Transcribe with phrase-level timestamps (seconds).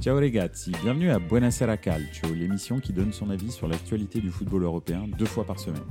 [0.00, 4.62] Ciao ragazzi, bienvenue à Buonasera Calcio, l'émission qui donne son avis sur l'actualité du football
[4.64, 5.82] européen deux fois par semaine.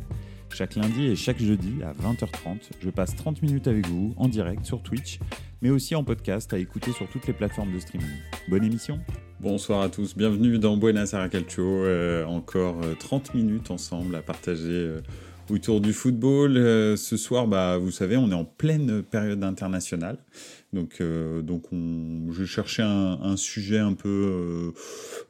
[0.54, 4.64] Chaque lundi et chaque jeudi à 20h30, je passe 30 minutes avec vous en direct
[4.64, 5.20] sur Twitch,
[5.62, 8.08] mais aussi en podcast à écouter sur toutes les plateformes de streaming.
[8.48, 9.00] Bonne émission
[9.40, 14.70] Bonsoir à tous, bienvenue dans Buonasera Calcio, euh, encore 30 euh, minutes ensemble à partager
[14.70, 15.02] euh,
[15.50, 16.56] autour du football.
[16.98, 20.18] ce soir, bah, vous savez, on est en pleine période internationale.
[20.76, 24.74] Donc, euh, donc on, je cherchais un, un sujet un peu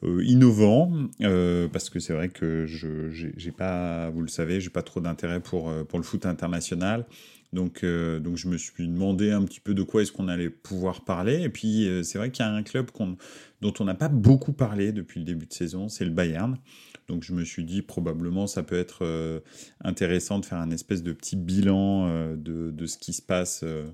[0.03, 0.91] euh, euh innovant
[1.21, 4.99] euh, parce que c'est vrai que je j'ai pas, vous le savez, j'ai pas trop
[4.99, 7.05] d'intérêt pour euh, pour le foot international.
[7.53, 11.05] Donc, donc je me suis demandé un petit peu de quoi est-ce qu'on allait pouvoir
[11.05, 11.41] parler.
[11.41, 12.87] Et puis c'est vrai qu'il y a un club
[13.61, 16.57] dont on n'a pas beaucoup parlé depuis le début de saison, c'est le Bayern.
[17.07, 19.39] Donc je me suis dit probablement ça peut être euh,
[19.83, 23.61] intéressant de faire un espèce de petit bilan euh, de, de, ce qui se passe
[23.63, 23.85] euh,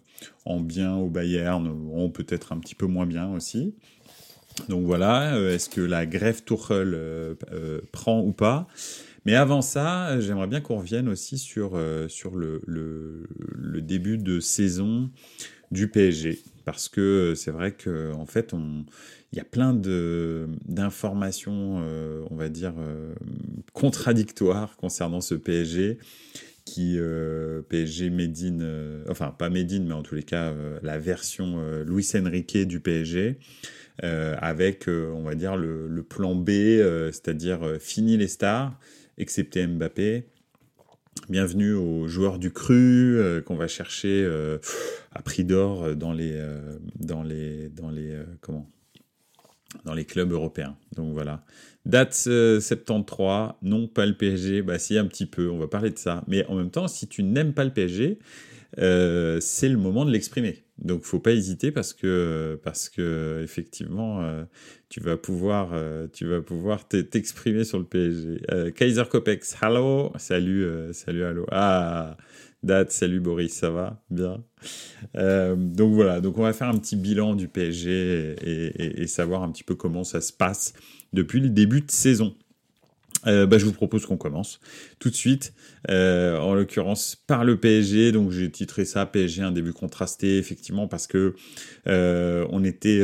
[0.46, 3.76] en bien au Bayern, ou peut-être un petit peu moins bien aussi.
[4.68, 7.38] Donc voilà, est-ce que la grève Tuchel
[7.94, 8.68] prend ou pas?
[9.26, 15.10] Mais avant ça, j'aimerais bien qu'on revienne aussi sur, sur le, le, début de saison
[15.72, 16.42] du PSG.
[16.66, 18.86] Parce que c'est vrai qu'en en fait, on,
[19.32, 23.14] il y a plein d'informations, euh, on va dire, euh,
[23.74, 26.00] contradictoires concernant ce PSG
[26.66, 31.62] qui euh, PSG Medine, euh, enfin pas Medine, mais en tous les cas la version
[31.84, 33.38] Luis Enrique du PSG,
[34.02, 36.50] avec on va dire le, le plan B,
[37.12, 38.78] c'est-à-dire fini les stars,
[39.18, 40.26] excepté Mbappé.
[41.30, 44.26] Bienvenue aux joueurs du cru qu'on va chercher
[45.14, 46.40] à prix d'or dans les
[47.00, 48.70] dans les dans les comment?
[49.86, 50.76] Dans les clubs européens.
[50.96, 51.44] Donc voilà.
[51.86, 55.90] Date 73, euh, non pas le PSG, bah si un petit peu, on va parler
[55.90, 56.24] de ça.
[56.28, 58.20] Mais en même temps, si tu n'aimes pas le PSG,
[58.80, 60.64] euh, c'est le moment de l'exprimer.
[60.78, 64.46] Donc faut pas hésiter parce que parce que effectivement euh,
[64.90, 68.42] tu vas pouvoir euh, tu vas pouvoir t'exprimer sur le PSG.
[68.76, 71.46] Kaiser Kopex, hello, salut salut hello.
[71.52, 72.18] Ah
[72.64, 74.04] Date, salut Boris, ça va?
[74.12, 74.44] Bien.
[75.16, 78.36] Euh, donc voilà, donc on va faire un petit bilan du PSG
[79.02, 80.74] et, savoir un petit peu comment ça se passe
[81.12, 82.36] depuis le début de saison.
[83.26, 84.60] Euh, bah, je vous propose qu'on commence
[85.00, 85.54] tout de suite,
[85.90, 88.12] euh, en l'occurrence par le PSG.
[88.12, 91.34] Donc j'ai titré ça PSG un début contrasté, effectivement, parce que
[91.88, 93.04] on était,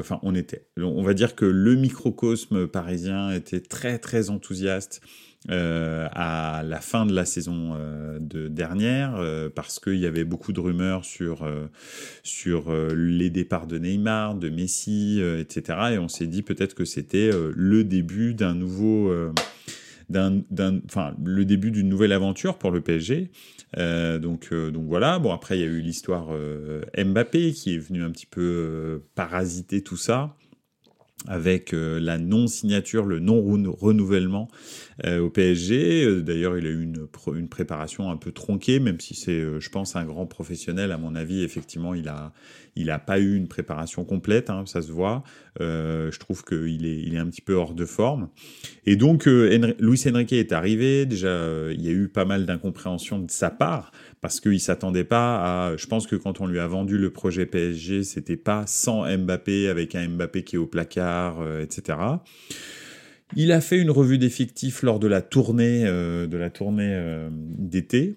[0.00, 5.00] enfin on était, on va dire que le microcosme parisien était très très enthousiaste
[5.50, 10.24] euh, à la fin de la saison euh, de dernière euh, parce qu'il y avait
[10.24, 11.66] beaucoup de rumeurs sur euh,
[12.24, 15.78] sur les départs de Neymar, de Messi, etc.
[15.92, 19.12] Et on s'est dit peut-être que c'était le début d'un nouveau
[20.08, 20.42] d'un,
[20.86, 23.30] enfin, le début d'une nouvelle aventure pour le PSG.
[23.76, 25.18] Donc, donc voilà.
[25.18, 26.28] Bon, après, il y a eu l'histoire
[26.96, 30.36] Mbappé qui est venu un petit peu parasiter tout ça
[31.26, 34.48] avec euh, la non-signature, le non-renouvellement
[35.04, 36.04] euh, au PSG.
[36.04, 39.68] Euh, d'ailleurs, il a eu une, une, préparation un peu tronquée, même si c'est, je
[39.70, 40.92] pense, un grand professionnel.
[40.92, 42.32] À mon avis, effectivement, il a,
[42.78, 45.24] il a pas eu une préparation complète, hein, ça se voit.
[45.60, 48.28] Euh, je trouve qu'il est, un petit peu hors de forme.
[48.86, 51.04] Et donc, Henry, Luis Enrique est arrivé.
[51.04, 55.68] Déjà, il y a eu pas mal d'incompréhension de sa part parce qu'il s'attendait pas
[55.70, 55.76] à.
[55.76, 59.68] Je pense que quand on lui a vendu le projet PSG, c'était pas sans Mbappé
[59.68, 61.98] avec un Mbappé qui est au placard, euh, etc.
[63.36, 67.28] Il a fait une revue d'effectifs lors de la tournée euh, de la tournée euh,
[67.32, 68.16] d'été.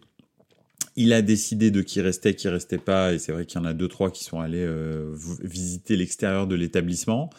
[1.02, 3.66] Il a décidé de qui restait, qui restait pas, et c'est vrai qu'il y en
[3.66, 7.32] a deux trois qui sont allés euh, visiter l'extérieur de l'établissement.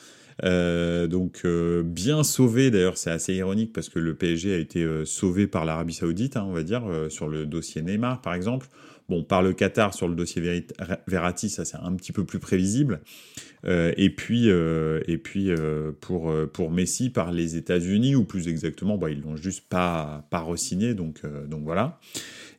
[0.43, 4.85] Euh, donc euh, bien sauvé, d'ailleurs c'est assez ironique parce que le PSG a été
[5.05, 8.67] sauvé par l'Arabie Saoudite, hein, on va dire, sur le dossier Neymar par exemple.
[9.09, 10.65] Bon, par le Qatar sur le dossier
[11.07, 13.01] Verratti, ça c'est un petit peu plus prévisible.
[13.65, 15.51] Euh, et puis, et puis
[16.01, 20.41] pour, pour Messi par les États-Unis, ou plus exactement, bah, ils l'ont juste pas, pas
[20.41, 21.99] re-signé, donc, donc voilà.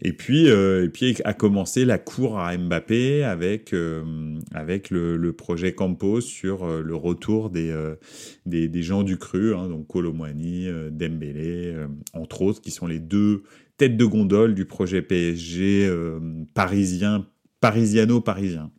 [0.06, 5.32] Et puis, euh, et puis a commencé la cour à Mbappé avec euh, avec le,
[5.32, 7.96] projet Campos sur euh, le retour des, euh,
[8.46, 11.74] des, des gens du cru, hein, donc Colomwani, euh, Dembélé,
[12.14, 13.44] entre autres, qui sont les deux
[13.78, 15.92] têtes de gondole du projet PSG
[16.54, 17.26] parisien,
[17.60, 18.72] parisiano-parisien.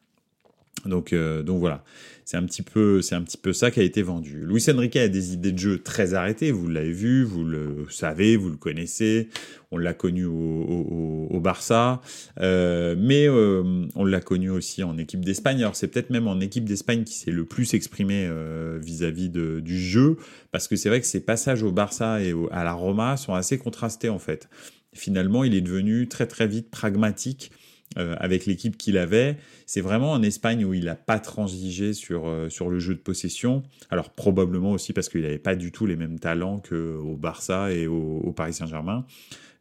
[0.87, 1.85] Donc, donc voilà.
[2.25, 4.41] C'est un petit peu, c'est un petit peu ça qui a été vendu.
[4.47, 6.53] Luis Enrique a des idées de jeu très arrêtées.
[6.53, 9.29] Vous l'avez vu, vous le savez, vous le connaissez.
[9.71, 12.01] On l'a connu au, Barça,
[12.41, 15.59] euh, mais euh, on l'a connu aussi en équipe d'Espagne.
[15.59, 19.79] Alors c'est peut-être même en équipe d'Espagne qui s'est le plus exprimé euh, vis-à-vis du
[19.79, 20.17] jeu,
[20.53, 23.59] parce que c'est vrai que ses passages au Barça et à la Roma sont assez
[23.59, 24.49] contrastés en fait.
[24.95, 27.51] Finalement, il est devenu très très vite pragmatique
[27.97, 29.37] avec l'équipe qu'il avait.
[29.67, 33.63] C'est vraiment en Espagne où il n'a pas transigé sur, sur le jeu de possession.
[33.89, 37.87] Alors probablement aussi parce qu'il n'avait pas du tout les mêmes talents qu'au Barça et
[37.87, 39.07] au, Paris Saint-Germain.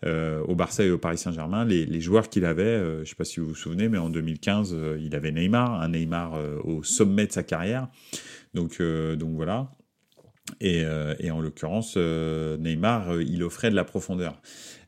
[0.03, 3.39] au Barça et au Paris Saint-Germain, les, joueurs qu'il avait, je ne sais pas si
[3.39, 7.44] vous vous souvenez, mais en 2015, il avait Neymar, un Neymar au sommet de sa
[7.44, 7.88] carrière.
[8.56, 9.69] Donc, donc voilà.
[10.60, 10.84] Et,
[11.19, 14.42] et, en l'occurrence, Neymar, il offrait de la profondeur.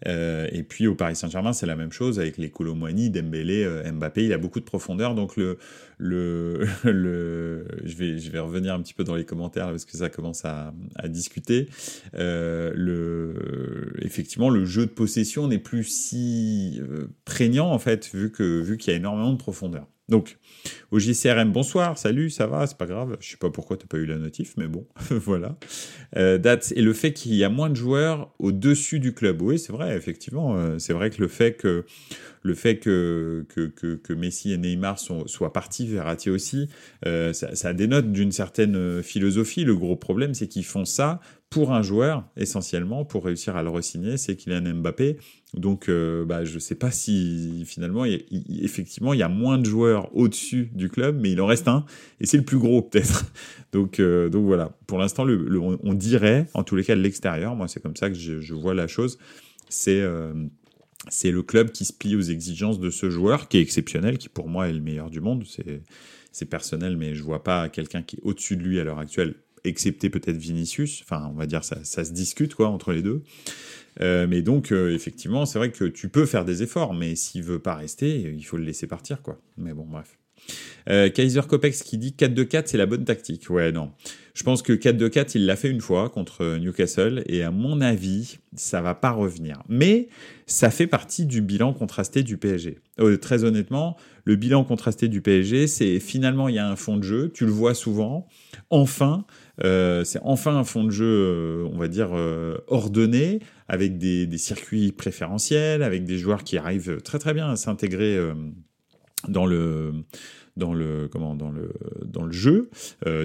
[0.08, 3.92] Euh, et puis au Paris Saint-Germain, c'est la même chose avec les Colomboigny, Dembélé, euh,
[3.92, 4.26] Mbappé.
[4.26, 5.16] Il a beaucoup de profondeur.
[5.16, 5.58] Donc le,
[5.98, 10.10] le, je vais, je vais revenir un petit peu dans les commentaires parce que ça
[10.10, 10.74] commence à,
[11.06, 11.70] discuter.
[12.16, 13.34] Euh,
[14.02, 18.78] effectivement, le jeu de possession n'est plus si euh, prégnant en fait vu que vu
[18.78, 19.88] qu'il y a énormément de profondeur.
[20.08, 20.38] Donc,
[20.92, 23.18] au JCRM, bonsoir, salut, ça va, c'est pas grave.
[23.20, 25.58] Je sais pas pourquoi t'as pas eu la notif, mais bon, voilà.
[26.16, 26.38] Euh,
[26.76, 29.42] et le fait qu'il y a moins de joueurs au-dessus du club.
[29.42, 30.56] Oui, c'est vrai, effectivement.
[30.58, 31.86] Euh, c'est vrai que le fait que
[32.44, 36.70] le fait que, que, que, Messi et Neymar soient partis, Verratti aussi,
[37.08, 39.64] euh, ça, ça, dénote d'une certaine philosophie.
[39.64, 41.20] Le gros problème, c'est qu'ils font ça
[41.56, 45.16] pour un joueur, essentiellement, pour réussir à le re-signer, c'est qu'il a un Mbappé.
[45.54, 49.64] Donc, euh, bah, je ne sais pas si finalement, effectivement, il y a moins de
[49.64, 51.86] joueurs au-dessus du club, mais il en reste un,
[52.20, 53.32] et c'est le plus gros peut-être.
[53.72, 54.78] donc, euh, donc voilà.
[54.86, 58.10] Pour l'instant, le, on dirait, en tous les cas, de l'extérieur, moi c'est comme ça
[58.10, 59.18] que je, vois la chose,
[59.70, 60.34] c'est euh,
[61.08, 64.28] c'est le club qui se plie aux exigences de ce joueur, qui est exceptionnel, qui
[64.28, 65.46] pour moi est le meilleur du monde.
[66.34, 69.36] C'est personnel, mais je vois pas quelqu'un qui est au-dessus de lui à l'heure actuelle
[69.66, 71.02] excepté peut-être Vinicius.
[71.04, 73.24] Enfin, on va dire ça, se discute quoi entre les deux.
[74.02, 77.44] Euh, mais donc, euh, effectivement, c'est vrai que tu peux faire des efforts, mais s'il
[77.44, 79.40] veut pas rester, il faut le laisser partir, quoi.
[79.58, 80.18] Mais bon, bref.
[80.90, 83.50] Euh, Kaiser Kopex qui dit 4-2-4, c'est la bonne tactique.
[83.50, 83.92] Ouais, non.
[84.36, 88.38] Je pense que 4-2-4, il l'a fait une fois contre Newcastle, et à mon avis,
[88.56, 89.64] ça va pas revenir.
[89.70, 90.10] Mais
[90.46, 92.80] ça fait partie du bilan contrasté du PSG.
[93.22, 93.96] très honnêtement,
[94.26, 97.46] le bilan contrasté du PSG, c'est finalement, il y a un fond de jeu, tu
[97.46, 98.28] le vois souvent.
[98.70, 103.98] Enfin, euh, c'est enfin un fond de jeu, euh, on va dire, euh, ordonné, avec
[103.98, 108.20] des, circuits préférentiels, avec des joueurs qui arrivent très très bien à s'intégrer
[109.28, 109.92] dans le
[110.56, 111.72] dans le comment dans le
[112.06, 112.70] dans le jeu.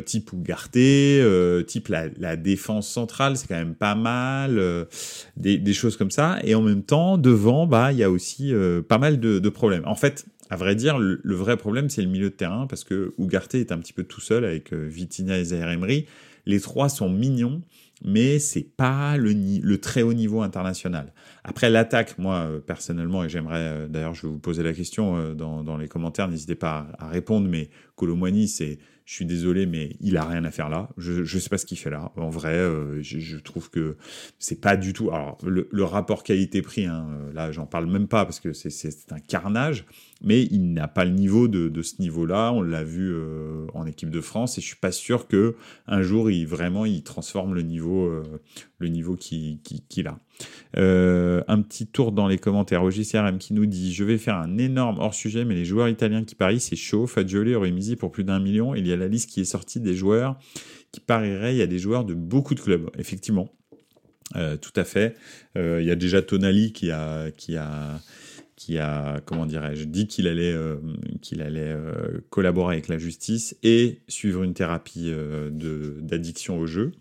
[0.06, 1.22] Type Ougarté
[1.66, 4.86] type la, défense centrale c'est quand même pas mal
[5.36, 6.38] des, choses comme ça.
[6.42, 8.54] Et en même temps devant bah il y a aussi
[8.88, 9.86] pas mal de, problèmes.
[9.86, 13.14] En fait à vrai dire, le, vrai problème, c'est le milieu de terrain, parce que
[13.18, 16.06] Ugarte est un petit peu tout seul avec euh, Vitinha et Zaire Emery.
[16.44, 17.62] Les trois sont mignons,
[18.04, 21.12] mais c'est pas le, le, très haut niveau international.
[21.44, 25.34] Après l'attaque, moi euh, personnellement, et j'aimerais, euh, d'ailleurs, je vais vous poser la question
[25.34, 27.70] dans, dans les commentaires, n'hésitez pas à, répondre, mais
[28.00, 28.78] Colomwani, c'est
[29.10, 30.88] je suis désolé, mais il a rien à faire là.
[30.96, 32.12] Je ne sais pas ce qu'il fait là.
[32.14, 33.96] En vrai, euh, je, trouve que
[34.38, 35.10] c'est pas du tout.
[35.10, 39.18] Alors, le, rapport qualité-prix, hein, euh, là, j'en parle même pas parce que c'est un
[39.18, 39.84] carnage,
[40.22, 42.52] mais il n'a pas le niveau de, ce niveau-là.
[42.52, 45.56] On l'a vu euh, en équipe de France et je suis pas sûr que
[45.88, 48.08] un jour, il vraiment, il transforme le niveau,
[48.78, 49.58] le niveau qu'il
[50.06, 50.20] a.
[50.76, 52.84] un petit tour dans les commentaires.
[52.84, 56.22] OGCRM qui nous dit Je vais faire un énorme hors sujet, mais les joueurs italiens
[56.22, 57.08] qui parient, c'est chaud.
[57.08, 58.74] Fagioli aurait pour plus d'un million.
[58.74, 60.38] Il y a la liste qui est sortie des joueurs
[60.92, 61.54] qui parieraient.
[61.54, 63.52] Il y a des joueurs de beaucoup de clubs, effectivement.
[64.36, 65.16] Euh, tout à fait.
[65.56, 68.00] Euh, il y a déjà Tonali qui a, qui a,
[68.54, 70.76] qui a, comment dirais-je, dit qu'il allait, euh,
[71.20, 71.74] qu'il allait
[72.30, 75.12] collaborer avec la justice et suivre une thérapie
[75.50, 76.92] d'addiction au jeu.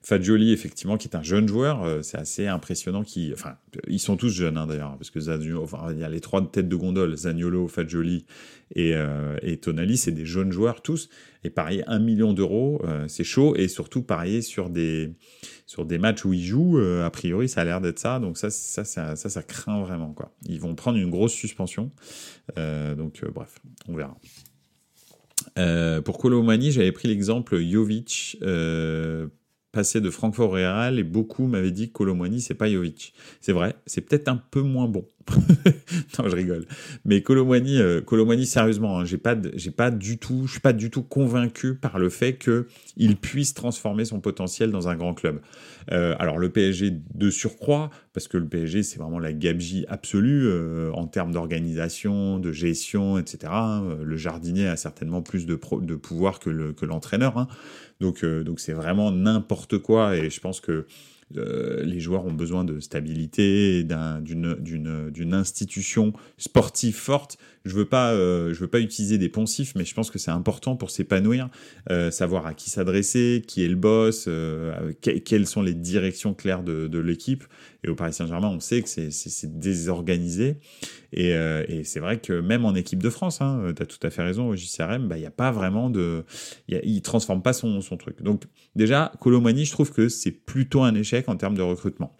[0.00, 3.02] Fagioli, effectivement, qui est un jeune joueur, euh, c'est assez impressionnant.
[3.02, 3.56] Qui, enfin,
[3.88, 5.18] ils sont tous jeunes hein, d'ailleurs, parce que
[5.56, 8.24] enfin, il y a les trois têtes de gondole, Zagnolo, Fagioli
[8.74, 11.08] et, euh, et Tonali, c'est des jeunes joueurs tous.
[11.42, 13.56] Et parier un million d'euros, euh, c'est chaud.
[13.56, 15.12] Et surtout parier sur des
[15.66, 18.20] sur des matchs où ils jouent, a priori, ça a l'air d'être ça.
[18.20, 20.32] Donc ça, ça, ça, ça, ça, craint vraiment quoi.
[20.46, 21.90] Ils vont prendre une grosse suspension.
[22.56, 24.16] donc bref, on verra.
[26.02, 28.38] pour Colomani, j'avais pris l'exemple Jovic
[29.72, 33.12] passé de Francfort Real et beaucoup m'avaient dit que Colomwani c'est pas Jovic.
[33.40, 35.06] C'est vrai, c'est peut-être un peu moins bon.
[36.18, 36.66] non, je rigole.
[37.04, 40.90] Mais Colomwani, euh, sérieusement, hein, j'ai pas, j'ai pas du tout, je suis pas du
[40.90, 45.40] tout convaincu par le fait que il puisse transformer son potentiel dans un grand club.
[45.92, 50.46] Euh, alors le PSG de surcroît, parce que le PSG c'est vraiment la gabegie absolue
[50.46, 53.52] euh, en termes d'organisation, de gestion, etc.
[54.02, 56.50] Le jardinier a certainement plus de, pouvoir que
[56.84, 57.34] l'entraîneur.
[57.34, 57.48] Le, hein.
[58.00, 60.16] Donc, euh, donc c'est vraiment n'importe quoi.
[60.16, 60.86] Et je pense que
[61.36, 67.38] euh, les joueurs ont besoin de stabilité, d'une institution sportive forte.
[67.68, 70.30] Je veux pas, euh, je veux pas utiliser des poncifs, mais je pense que c'est
[70.30, 71.48] important pour s'épanouir,
[72.10, 74.28] savoir à qui s'adresser, qui est le boss,
[75.00, 77.44] quelles sont les directions claires de, l'équipe.
[77.84, 80.56] Et au Paris Saint-Germain, on sait que c'est désorganisé.
[81.12, 81.34] Et,
[81.84, 84.48] c'est vrai que même en équipe de France, hein, tu as tout à fait raison,
[84.48, 86.24] au JCRM, bah, il a pas vraiment de.
[86.68, 88.22] il ne transforme pas son, son truc.
[88.22, 88.42] Donc,
[88.74, 92.16] déjà, Colomani, je trouve que c'est plutôt un échec en termes de recrutement.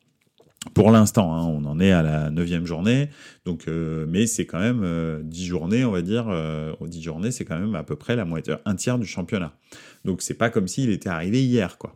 [0.74, 3.10] Pour l'instant, hein, on en est à la neuvième journée,
[3.44, 6.26] donc euh, mais c'est quand même euh, dix journées, on va dire.
[6.28, 9.52] Euh, dix journées, c'est quand même à peu près la moitié, un tiers du championnat.
[10.04, 11.94] Donc c'est pas comme s'il était arrivé hier, quoi.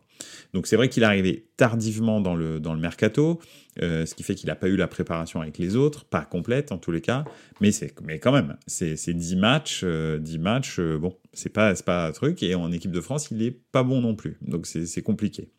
[0.53, 3.39] Donc c'est vrai qu'il est arrivé tardivement dans le dans le mercato,
[3.79, 6.77] ce qui fait qu'il n'a pas eu la préparation avec les autres, pas complète en
[6.77, 7.25] tous les cas,
[7.61, 7.71] mais
[8.03, 9.83] mais quand même, c'est c'est dix matchs,
[10.19, 12.43] dix matchs, bon, c'est pas pas un truc.
[12.43, 15.49] Et en équipe de France, il est pas bon non plus, donc c'est compliqué.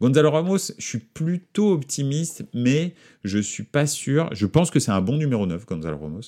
[0.00, 4.28] Gonzalo Ramos, je suis plutôt optimiste, mais je suis pas sûr.
[4.32, 6.20] Je pense que c'est un bon numéro 9, Gonzalo Ramos,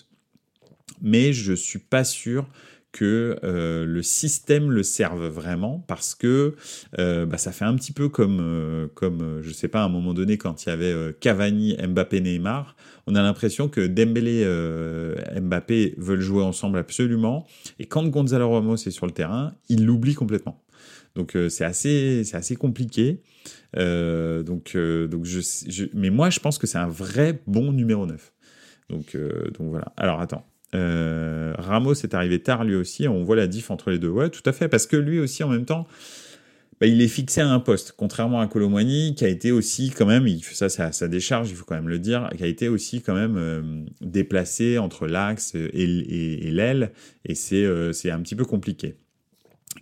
[1.03, 2.49] mais je suis pas sûr
[2.97, 6.55] que euh, le système le serve vraiment parce que
[6.99, 9.89] euh, bah, ça fait un petit peu comme, euh, comme je sais pas, à un
[9.89, 12.77] moment donné, quand il y avait Cavani, Mbappé, Neymar,
[13.07, 17.47] on a l'impression que Dembélé et Mbappé veulent jouer ensemble absolument,
[17.79, 20.63] et quand Gonzalo Ramos est sur le terrain, il l'oublie complètement.
[21.17, 23.23] Donc euh, c'est assez, assez compliqué.
[23.77, 25.41] Euh, donc, euh, donc je,
[25.95, 28.33] mais moi je pense que c'est un vrai bon numéro 9.
[28.91, 29.93] Donc, donc voilà.
[29.97, 30.47] Alors attends.
[31.59, 33.09] Ramos est arrivé tard lui aussi.
[33.09, 34.09] On voit la diff entre les deux.
[34.09, 34.69] Ouais, tout à fait.
[34.69, 35.87] Parce que lui aussi en même temps,
[36.81, 40.05] bah, il est fixé à un poste, contrairement à Colomwani, qui a été aussi quand
[40.05, 42.69] même, il, ça à sa décharge, il faut quand même le dire, qui a été
[42.69, 46.93] aussi quand même déplacé entre l'axe et, l'aile,
[47.25, 48.97] et c'est c'est un petit peu compliqué.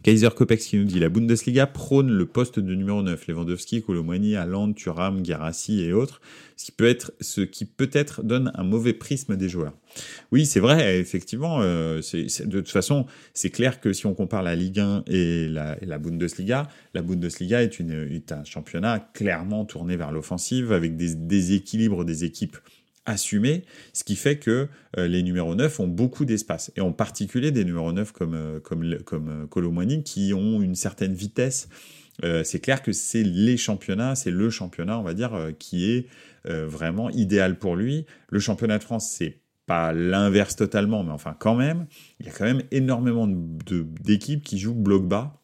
[0.03, 4.37] Kaiser Kopex qui nous dit la Bundesliga prône le poste de numéro 9, Lewandowski, Colomwani,
[4.37, 6.21] Haaland, Thuram, Gerassi et autres,
[6.57, 9.73] ce qui peut être ce qui peut-être donne un mauvais prisme des joueurs.
[10.33, 11.63] Oui, c'est vrai, effectivement.
[11.63, 15.99] Euh, de toute façon, c'est clair que si on compare la Ligue 1 et la,
[15.99, 22.05] Bundesliga, la Bundesliga est, une, est un championnat clairement tourné vers l'offensive avec des déséquilibres
[22.05, 22.57] des équipes
[23.07, 24.69] assumé, ce qui fait que
[24.99, 28.61] euh, les numéros 9 ont beaucoup d'espace, et en particulier des numéros 9 comme, euh,
[28.61, 29.29] comme, comme
[29.83, 31.69] euh, qui ont une certaine vitesse.
[32.23, 36.07] c'est clair que c'est les championnats, c'est le championnat, on va dire, qui est
[36.47, 38.07] vraiment idéal pour lui.
[38.29, 41.87] Le championnat de France, c'est pas l'inverse totalement, mais enfin quand même,
[42.21, 45.41] il y a quand même énormément d'équipes qui jouent bloc bas.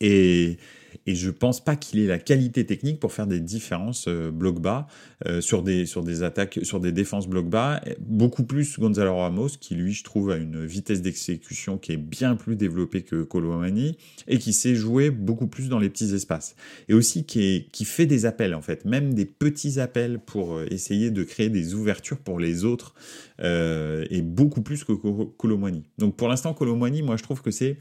[0.00, 0.58] Et,
[1.06, 4.60] et je pense pas qu'il ait la qualité technique pour faire des différences euh, bloc
[4.60, 4.86] bas
[5.26, 9.48] euh, sur des sur des attaques sur des défenses bloc bas beaucoup plus Gonzalo Ramos
[9.60, 13.96] qui lui je trouve a une vitesse d'exécution qui est bien plus développée que Colomani
[14.28, 16.56] et qui sait jouer beaucoup plus dans les petits espaces.
[16.88, 18.84] Et aussi qui fait des appels en fait.
[18.84, 22.94] Même des petits appels pour euh, essayer de créer des ouvertures pour les autres
[23.38, 25.84] et beaucoup plus que Colomani.
[25.98, 27.76] Donc pour l'instant Colomani moi je trouve que c'est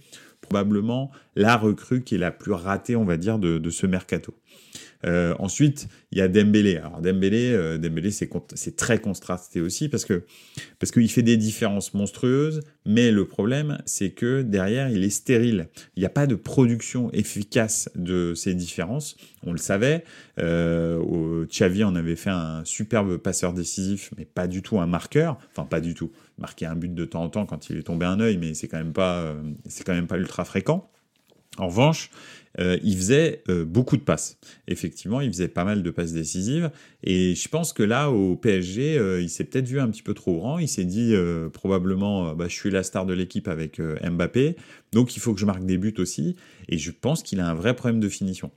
[0.46, 4.34] probablement la recrue qui est la plus ratée, on va dire, de, ce mercato.
[5.06, 6.78] Euh, ensuite, il y a Dembélé.
[6.78, 10.24] Alors Dembélé, euh, Dembélé c'est très contrasté aussi parce que
[10.80, 15.68] parce qu'il fait des différences monstrueuses, mais le problème c'est que derrière il est stérile.
[15.96, 19.16] Il n'y a pas de production efficace de ces différences.
[19.46, 20.04] On le savait.
[20.40, 25.38] Euh, Xavi en avait fait un superbe passeur décisif, mais pas du tout un marqueur.
[25.52, 26.12] Enfin pas du tout.
[26.38, 28.68] Marquer un but de temps en temps quand il est tombé un œil, mais c'est
[28.68, 30.90] quand même pas euh, c'est quand même pas ultra fréquent.
[31.58, 32.10] En revanche,
[32.60, 34.38] euh, il faisait euh, beaucoup de passes.
[34.68, 36.72] Effectivement, il faisait pas mal de passes décisives.
[37.04, 40.14] Et je pense que là, au PSG, euh, il s'est peut-être vu un petit peu
[40.14, 40.60] trop grand.
[40.60, 41.14] Il s'est dit
[41.54, 44.56] probablement, bah, je suis la star de l'équipe avec Mbappé,
[44.92, 46.36] donc il faut que je marque des buts aussi.
[46.70, 48.52] Et je pense qu'il a un vrai problème de finition.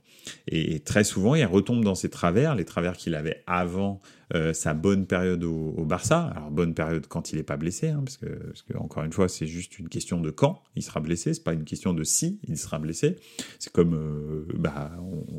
[0.47, 4.01] Et, très souvent, il retombe dans ses travers, les travers qu'il avait avant
[4.35, 6.31] euh, sa bonne période au, Barça.
[6.35, 9.47] Alors bonne période quand il n'est pas blessé, hein, parce, que, encore une fois, c'est
[9.47, 11.33] juste une question de quand il sera blessé.
[11.33, 13.15] C'est pas une question de si il sera blessé.
[13.57, 14.91] C'est comme, euh, bah,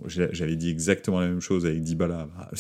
[0.07, 2.29] j'avais dit exactement la même chose avec Dybala.
[2.37, 2.51] Bah,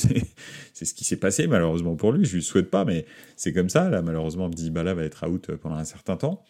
[0.72, 2.24] c'est ce qui s'est passé malheureusement pour lui.
[2.24, 3.88] Je lui souhaite pas, mais c'est comme ça.
[3.90, 6.42] Là, malheureusement, Dybala va être out pendant un certain temps.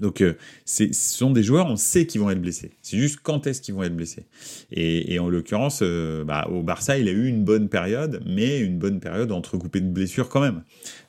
[0.00, 2.72] Donc, euh, ce sont des joueurs, on sait qu'ils vont être blessés.
[2.82, 4.26] C'est juste quand est-ce qu'ils vont être blessés.
[4.70, 8.78] Et, en l'occurrence, euh, bah, au Barça, il a eu une bonne période, mais une
[8.78, 10.62] bonne période entrecoupée de blessures quand même.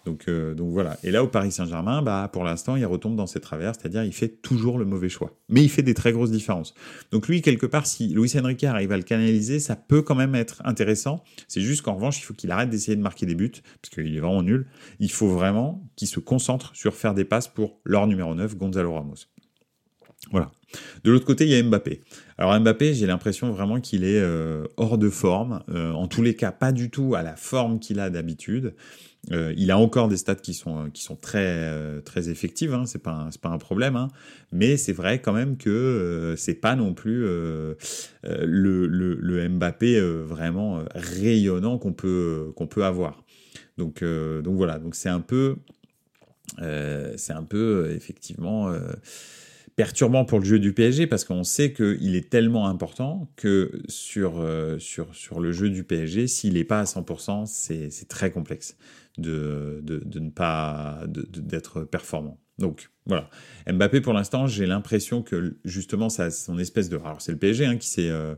[0.06, 0.98] Donc, euh, donc voilà.
[1.04, 4.14] Et là, au Paris Saint-Germain, bah, pour l'instant, il retombe dans ses travers, c'est-à-dire il
[4.14, 5.38] fait toujours le mauvais choix.
[5.50, 6.74] Mais il fait des très grosses différences.
[7.12, 10.34] Donc lui, quelque part, si Luis Enrique arrive à le canaliser, ça peut quand même
[10.34, 11.24] être intéressant.
[11.50, 14.16] C'est juste qu'en revanche, il faut qu'il arrête d'essayer de marquer des buts, parce qu'il
[14.16, 14.68] est vraiment nul.
[15.02, 18.94] Il faut vraiment qu'il se concentre sur faire des passes pour leur numéro 9, Gonzalo
[18.94, 19.28] Ramos.
[20.32, 20.52] Voilà.
[21.04, 22.02] De l'autre côté, il y a Mbappé.
[22.38, 25.64] Alors Mbappé, j'ai l'impression vraiment qu'il est euh, hors de forme.
[25.70, 28.76] Euh, en tous les cas, pas du tout à la forme qu'il a d'habitude.
[29.32, 32.74] Euh, il a encore des stats qui sont qui sont très très effectives.
[32.74, 33.96] Hein, c'est pas c'est pas un problème.
[33.96, 34.10] Hein,
[34.52, 37.78] mais c'est vrai quand même que c'est pas non plus le,
[38.24, 43.24] le, le Mbappé vraiment rayonnant qu'on peut peut avoir.
[43.78, 45.58] Donc, donc voilà, donc c'est un peu,
[46.58, 48.72] c'est un peu effectivement
[49.76, 54.44] perturbant pour le jeu du PSG parce qu'on sait qu'il est tellement important que sur,
[54.80, 58.76] sur, sur le jeu du PSG, s'il n'est pas à 100%, c'est très complexe
[59.18, 62.40] de, de, de ne pas d'être performant.
[62.58, 63.30] Donc voilà.
[63.72, 66.98] Mbappé, pour l'instant, j'ai l'impression que justement, ça, son espèce de.
[66.98, 68.10] Alors, c'est le PSG hein, qui s'est.
[68.10, 68.36] Euh,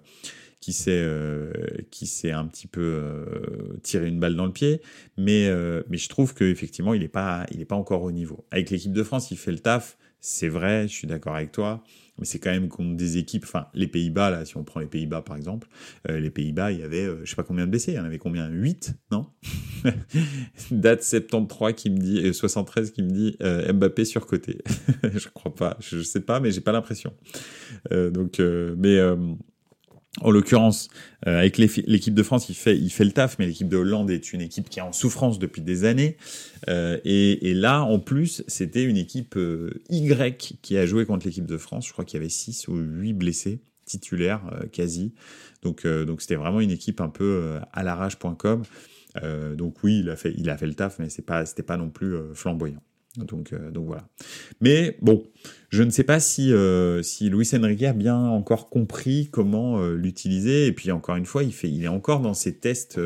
[0.59, 1.51] qui s'est euh,
[1.91, 4.81] qui un petit peu euh, tiré une balle dans le pied.
[5.17, 5.49] Mais
[5.89, 8.45] mais je trouve que effectivement il est pas pas encore au niveau.
[8.51, 11.83] Avec l'équipe de France il fait le taf c'est vrai je suis d'accord avec toi.
[12.19, 14.87] Mais c'est quand même contre des équipes, enfin les Pays-Bas, là, si on prend les
[14.87, 15.69] Pays-Bas par exemple,
[16.09, 17.99] euh, les Pays-Bas, il y avait, euh, je sais pas combien de blessés, il y
[17.99, 18.49] en avait combien?
[18.49, 19.27] 8, non?
[20.71, 23.37] Date 73 qui me dit, 73 euh, qui me dit
[23.73, 24.61] Mbappé sur côté.
[25.03, 27.13] je crois pas, je, sais pas, mais j'ai pas l'impression.
[27.89, 28.99] donc, mais
[30.21, 30.89] en l'occurrence,
[31.27, 34.41] euh, avec l'équipe de France, il fait, le taf, mais l'équipe de Hollande est une
[34.41, 36.17] équipe qui est en souffrance depuis des années.
[36.67, 41.45] Euh, et, là, en plus, c'était une équipe euh, Y qui a joué contre l'équipe
[41.45, 41.87] de France.
[41.87, 45.13] Je crois qu'il y avait 6 ou 8 blessés titulaires quasi.
[45.63, 45.87] Donc,
[46.19, 48.61] c'était vraiment une équipe un peu à l'arrache.com.
[49.57, 51.89] donc oui, il a fait, il a fait le taf, mais c'est pas, pas non
[51.89, 52.83] plus flamboyant.
[53.17, 54.07] Donc, euh, donc voilà.
[54.61, 55.23] Mais bon,
[55.69, 59.95] je ne sais pas si, euh, si Luis Enrique a bien encore compris comment euh,
[59.95, 60.67] l'utiliser.
[60.67, 63.01] Et puis encore une fois, il, fait, il est encore dans ses tests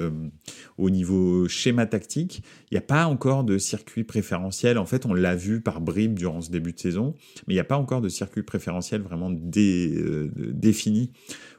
[0.77, 2.43] au niveau schéma tactique.
[2.69, 4.77] Il n'y a pas encore de circuit préférentiel.
[4.77, 7.15] En fait, on l'a vu par bribes durant ce début de saison,
[7.47, 11.11] mais il n'y a pas encore de circuit préférentiel vraiment défini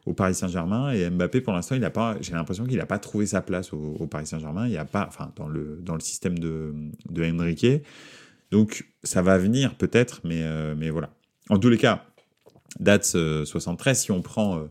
[0.05, 0.93] au Paris Saint-Germain.
[0.93, 2.19] Et Mbappé, pour l'instant, il a pas.
[2.21, 4.67] J'ai l'impression qu'il n'a pas trouvé sa place au, Paris Saint-Germain.
[4.67, 6.75] Il n'y a pas, enfin, dans le dans le système de
[7.09, 7.67] de Enrique.
[8.55, 11.11] Donc ça va venir peut-être, mais, euh, voilà.
[11.51, 12.05] En tous les cas,
[12.81, 14.63] Dats 73, si on prend, euh,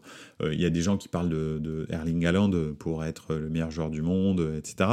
[0.42, 3.72] euh, il y a des gens qui parlent de, Erling Haaland pour être le meilleur
[3.72, 4.90] joueur du monde, etc.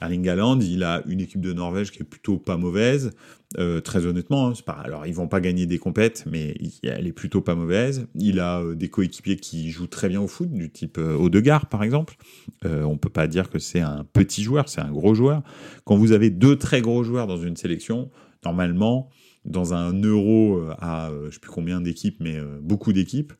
[0.00, 3.12] Erling Haaland, il a une équipe de Norvège qui est plutôt pas mauvaise,
[3.84, 4.48] très honnêtement.
[4.48, 8.06] Hein, alors ils vont pas gagner des compètes, mais elle est plutôt pas mauvaise.
[8.14, 12.16] Il a des coéquipiers qui jouent très bien au foot, du type Odegaard par exemple.
[12.64, 15.42] on peut pas dire que c'est un petit joueur, c'est un gros joueur.
[15.84, 18.10] Quand vous avez deux très gros joueurs dans une sélection,
[18.44, 19.10] normalement,
[19.44, 23.32] dans un euro euh, à euh, je sais plus combien d'équipes, mais euh, beaucoup d'équipes,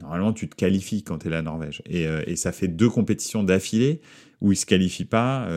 [0.00, 1.82] normalement tu te qualifies quand tu es la Norvège.
[1.86, 4.00] Et, ça fait deux compétitions d'affilée
[4.40, 5.48] où ils se qualifient pas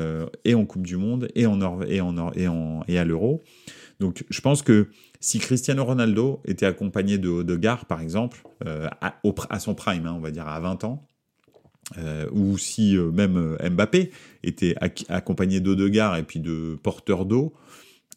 [0.44, 3.42] et en Coupe du Monde et en en, et, en, et à l'euro.
[4.02, 4.90] Donc je pense que
[5.22, 10.32] si Cristiano Ronaldo était accompagné de Odegaard, par exemple, à, son prime, hein, on va
[10.32, 11.08] dire à 20 ans,
[12.34, 14.12] ou si même Mbappé
[14.44, 14.76] était
[15.08, 17.54] accompagné d'Odegaard et puis de porteur d'eau,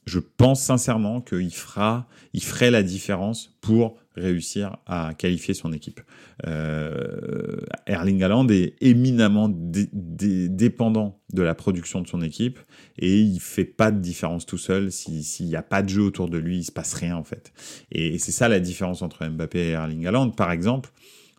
[0.04, 6.00] je pense sincèrement qu'il fera, il ferait la différence pour réussir à qualifier son équipe.
[6.46, 12.58] Euh, Erling Haaland est éminemment dépendant de la production de son équipe
[12.98, 14.92] et il fait pas de différence tout seul.
[14.92, 17.52] S'il n'y a pas de jeu autour de lui, il se passe rien en fait.
[17.90, 20.30] Et, c'est ça la différence entre Mbappé et Erling Haaland.
[20.30, 20.90] Par exemple,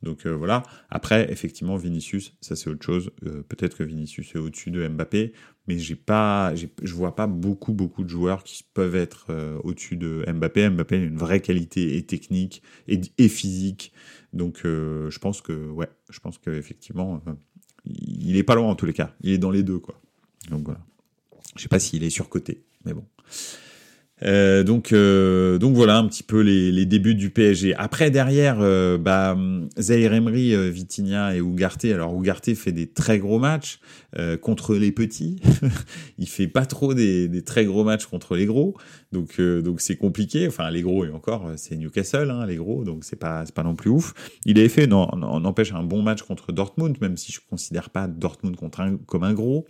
[0.04, 0.64] donc euh, voilà.
[0.90, 3.12] Après, effectivement, Vinicius, ça c'est autre chose.
[3.26, 5.32] Euh, peut-être que Vinicius est au-dessus de Mbappé,
[5.68, 9.96] mais j'ai pas, je vois pas beaucoup beaucoup de joueurs qui peuvent être euh, au-dessus
[9.96, 10.70] de Mbappé.
[10.70, 13.94] Mbappé a une vraie qualité et technique et, physique.
[14.34, 17.22] Donc je pense que ouais, je pense qu'effectivement,
[17.86, 19.14] il est pas loin en tous les cas.
[19.22, 20.02] Il est dans les deux quoi.
[20.50, 20.82] Donc voilà.
[21.56, 23.06] Je sais pas s'il est surcoté, mais bon.
[24.22, 27.76] Euh, donc, euh, donc voilà un petit peu les, les, débuts du PSG.
[27.76, 29.38] Après derrière, euh, bah,
[29.80, 31.86] Zaire Emery, euh, Vitinha et Ugarte.
[31.86, 33.80] Alors Ugarte fait des très gros matchs
[34.42, 35.42] contre les petits.
[36.20, 38.78] il fait pas trop des, très gros matchs contre les gros.
[39.14, 40.48] Donc donc c'est compliqué.
[40.48, 42.84] Enfin les gros et encore c'est Newcastle, hein, les gros.
[42.84, 44.14] Donc c'est pas c'est pas non plus ouf.
[44.46, 48.08] Il avait fait non n'empêche un bon match contre Dortmund, même si je considère pas
[48.08, 49.66] Dortmund contre un, comme un gros.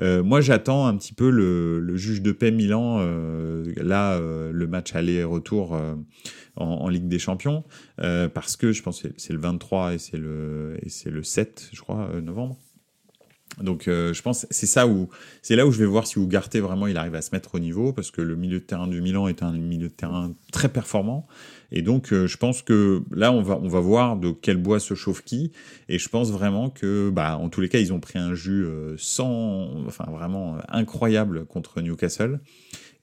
[0.00, 3.00] moi j'attends un petit peu le, le juge de paix Milan
[3.76, 5.94] là euh, le match aller-retour euh,
[6.56, 7.64] en, Ligue des Champions,
[8.00, 11.70] euh, parce que je pense c'est le 23 et c'est le, et c'est le 7,
[11.72, 12.58] je crois, novembre.
[13.62, 15.08] Donc je pense c'est ça où
[15.42, 17.58] c'est là où je vais voir si Ugarte vraiment il arrive à se mettre au
[17.58, 20.68] niveau parce que le milieu de terrain du Milan est un milieu de terrain très
[20.68, 21.26] performant
[21.70, 24.94] et donc je pense que là on va on va voir de quel bois se
[24.94, 25.52] chauffe qui
[25.88, 28.66] et je pense vraiment que bah en tous les cas ils ont pris un jus
[28.96, 32.40] sans enfin vraiment incroyable contre Newcastle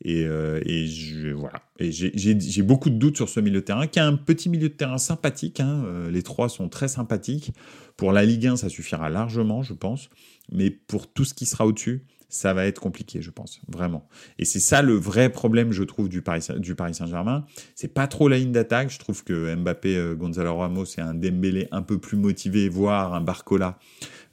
[0.03, 1.61] et, euh, et je, voilà.
[1.79, 4.69] Et j'ai beaucoup de doutes sur ce milieu de terrain, qui a un petit milieu
[4.69, 5.59] de terrain sympathique.
[5.59, 5.83] Hein.
[5.85, 7.51] Euh, les trois sont très sympathiques.
[7.97, 10.09] Pour la Ligue 1, ça suffira largement, je pense.
[10.51, 14.07] Mais pour tout ce qui sera au-dessus, ça va être compliqué, je pense, vraiment.
[14.39, 17.45] Et c'est ça le vrai problème, je trouve, du Paris, du Paris Saint-Germain.
[17.75, 18.89] C'est pas trop la ligne d'attaque.
[18.89, 23.13] Je trouve que Mbappé, euh, Gonzalo Ramos et un Dembélé un peu plus motivé, voire
[23.13, 23.77] un Barcola,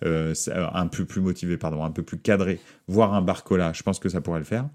[0.04, 0.32] euh,
[0.74, 4.08] un peu plus motivé, pardon, un peu plus cadré, voire un Barcola, je pense que
[4.08, 4.68] ça pourrait le faire.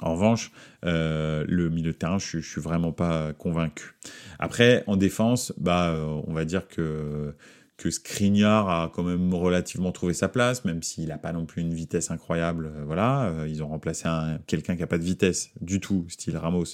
[0.00, 0.52] En revanche,
[0.84, 3.94] euh, le milieu de terrain, je, je suis vraiment pas convaincu.
[4.38, 7.34] Après, en défense, bah, euh, on va dire que
[7.76, 11.60] que Skriniar a quand même relativement trouvé sa place, même s'il n'a pas non plus
[11.60, 12.72] une vitesse incroyable.
[12.74, 14.08] Euh, voilà, euh, ils ont remplacé
[14.46, 16.64] quelqu'un qui n'a pas de vitesse du tout, style Ramos,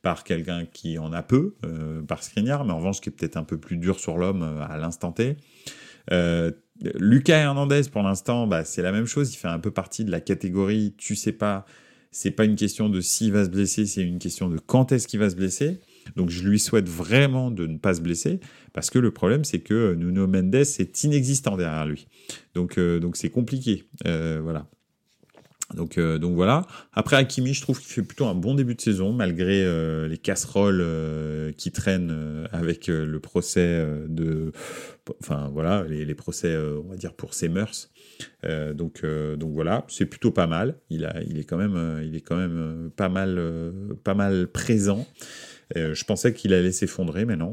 [0.00, 3.36] par quelqu'un qui en a peu, euh, par Skriniar, mais en revanche qui est peut-être
[3.36, 5.36] un peu plus dur sur l'homme à l'instant T.
[6.94, 9.32] Lucas Hernandez, pour l'instant, bah, c'est la même chose.
[9.32, 10.94] Il fait un peu partie de la catégorie.
[10.98, 11.64] Tu sais pas.
[12.10, 15.08] C'est pas une question de s'il va se blesser, c'est une question de quand est-ce
[15.08, 15.80] qu'il va se blesser.
[16.14, 18.40] Donc je lui souhaite vraiment de ne pas se blesser,
[18.72, 22.06] parce que le problème c'est que Nuno Mendes est inexistant derrière lui.
[22.54, 23.84] Donc euh, donc c'est compliqué.
[24.06, 24.66] Euh, voilà.
[25.74, 26.64] Donc, euh, donc voilà.
[26.92, 29.64] Après Hakimi, je trouve qu'il fait plutôt un bon début de saison, malgré
[30.08, 34.52] les casseroles qui traînent avec le procès de,
[35.20, 37.90] enfin voilà, les, les procès, on va dire pour ses mœurs.
[38.74, 40.76] donc, donc voilà, c'est plutôt pas mal.
[40.88, 43.42] Il a, il est quand même, il est quand même pas mal,
[44.04, 45.04] pas mal présent.
[45.76, 47.52] Euh, je pensais qu'il allait s'effondrer, mais non.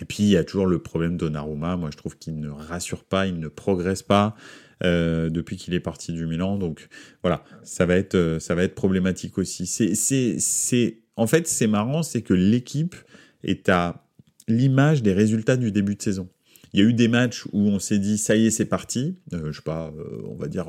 [0.00, 1.76] Et puis il y a toujours le problème d'Onaruma.
[1.76, 4.36] Moi, je trouve qu'il ne rassure pas, il ne progresse pas.
[4.84, 6.58] Euh, depuis qu'il est parti du Milan.
[6.58, 6.88] Donc
[7.22, 9.66] voilà, ça va être, euh, ça va être problématique aussi.
[9.66, 12.94] C'est, c'est, c'est, en fait, c'est marrant, c'est que l'équipe
[13.42, 14.04] est à
[14.48, 16.28] l'image des résultats du début de saison.
[16.74, 19.16] Il y a eu des matchs où on s'est dit ça y est, c'est parti.
[19.32, 19.94] Euh, je sais pas,
[20.28, 20.66] on va dire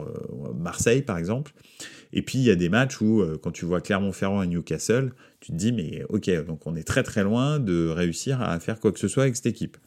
[0.56, 1.52] Marseille par exemple.
[2.14, 5.12] Et puis il y a des matchs où, quand tu vois Clermont-Ferrand et Newcastle,
[5.48, 8.82] tu te dis, mais ok, donc on est très très loin de réussir à faire
[8.82, 9.78] quoi que ce soit avec cette équipe.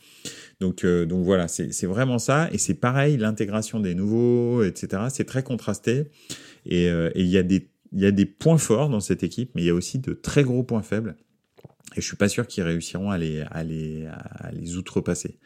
[0.58, 2.48] Donc, euh, donc voilà, c'est vraiment ça.
[2.50, 5.02] Et c'est pareil, l'intégration des nouveaux, etc.
[5.10, 6.04] C'est très contrasté.
[6.72, 9.60] Euh, et il y, a des, y a des points forts dans cette équipe, mais
[9.60, 11.14] il y a aussi de très gros points faibles.
[11.94, 15.40] Et je suis pas sûr qu'ils réussiront à les, à les, à les outrepasser.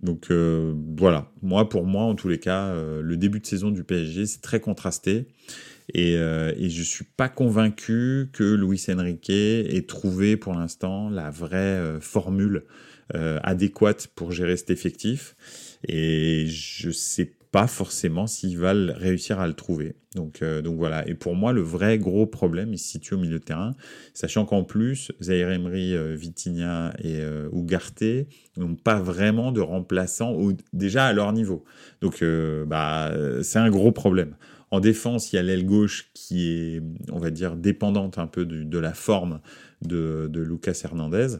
[0.00, 3.84] Donc euh, voilà, moi pour moi en tous les cas, le début de saison du
[3.84, 5.28] PSG c'est très contrasté.
[5.92, 11.30] Et, euh, et je suis pas convaincu que Luis Enrique ait trouvé pour l'instant la
[11.30, 12.64] vraie euh, formule
[13.14, 15.36] euh, adéquate pour gérer cet effectif.
[15.86, 19.94] Et je sais pas forcément s'il va réussir à le trouver.
[20.14, 21.06] Donc, euh, donc voilà.
[21.06, 23.74] Et pour moi, le vrai gros problème, il se situe au milieu de terrain,
[24.14, 28.02] sachant qu'en plus, Zaire Emery, euh, Vitinha et euh, Ugarte
[28.56, 30.34] n'ont pas vraiment de remplaçants
[30.72, 31.64] déjà à leur niveau.
[32.00, 32.24] Donc,
[32.66, 34.34] bah, c'est un gros problème.
[34.72, 36.82] En défense, il y a l'aile gauche qui est,
[37.12, 39.40] on va dire, dépendante un peu de, la forme
[39.82, 41.36] de, Lucas Hernandez.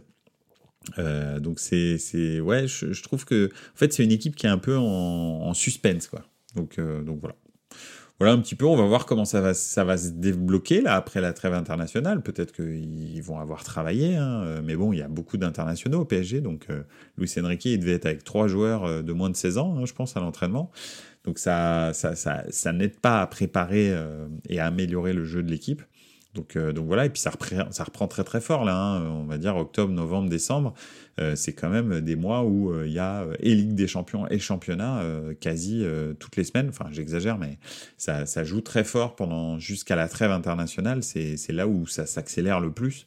[0.98, 4.50] Euh, donc c'est, c'est ouais, je, trouve que en fait c'est une équipe qui est
[4.50, 6.22] un peu en, suspense quoi.
[6.56, 7.36] Donc euh, donc voilà.
[8.18, 10.94] Voilà un petit peu, on va voir comment ça va, ça va se débloquer là
[10.94, 12.22] après la trêve internationale.
[12.22, 14.60] Peut-être qu'ils vont avoir travaillé, hein.
[14.62, 16.40] mais bon, il y a beaucoup d'internationaux au PSG.
[16.40, 16.68] Donc
[17.16, 19.94] Luis Enrique, il devait être avec trois joueurs de moins de 16 ans, hein, je
[19.94, 20.70] pense, à l'entraînement.
[21.24, 25.42] Donc ça, ça, ça, ça n'aide pas à préparer euh, et à améliorer le jeu
[25.42, 25.82] de l'équipe.
[26.34, 29.06] Donc, euh, donc voilà, et puis ça reprend, très très fort là, hein.
[29.06, 30.72] on va dire octobre, novembre, décembre.
[31.20, 34.38] Euh, c'est quand même des mois où il y a et Ligue des Champions et
[34.38, 35.04] championnat
[35.40, 35.84] quasi
[36.18, 36.70] toutes les semaines.
[36.70, 37.58] Enfin, j'exagère, mais
[37.98, 41.02] ça, ça joue très fort pendant jusqu'à la trêve internationale.
[41.02, 43.06] C'est, là où ça s'accélère le plus.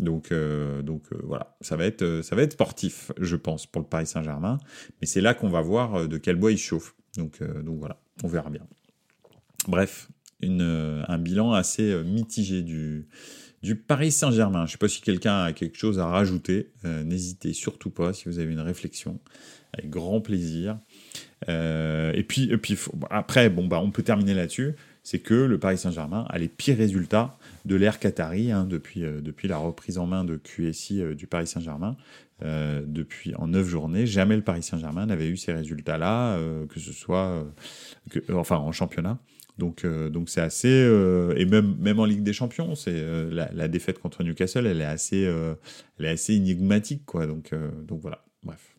[0.00, 0.34] Donc,
[0.82, 4.58] donc voilà, ça va être, ça va être sportif, je pense, pour le Paris Saint-Germain.
[5.00, 6.96] Mais c'est là qu'on va voir de quel bois il chauffe.
[7.16, 8.66] Donc, euh, donc voilà, on verra bien.
[9.68, 10.08] Bref,
[10.42, 13.06] euh, un bilan assez euh, mitigé du,
[13.62, 14.60] du Paris Saint-Germain.
[14.60, 16.72] Je ne sais pas si quelqu'un a quelque chose à rajouter.
[16.84, 19.20] N'hésitez surtout pas si vous avez une réflexion.
[19.72, 20.78] Avec grand plaisir.
[21.48, 22.50] et puis,
[23.10, 24.74] après, bah, on peut terminer là-dessus.
[25.02, 29.48] C'est que le Paris Saint-Germain a les pires résultats de l'ère Qatari hein, depuis, depuis
[29.48, 31.96] la reprise en main de QSI du Paris Saint-Germain.
[32.42, 34.06] Euh, depuis en neuf journées.
[34.06, 37.44] Jamais le Paris Saint-Germain n'avait eu ces résultats-là, euh, que ce soit
[38.16, 39.18] euh, enfin en championnat.
[39.56, 40.68] Donc donc c'est assez
[41.36, 45.22] et même même en Ligue des Champions, c'est la, défaite contre Newcastle, elle est assez
[45.22, 47.28] elle est assez énigmatique quoi.
[47.28, 47.54] Donc
[47.86, 48.24] donc voilà.
[48.42, 48.73] Bref.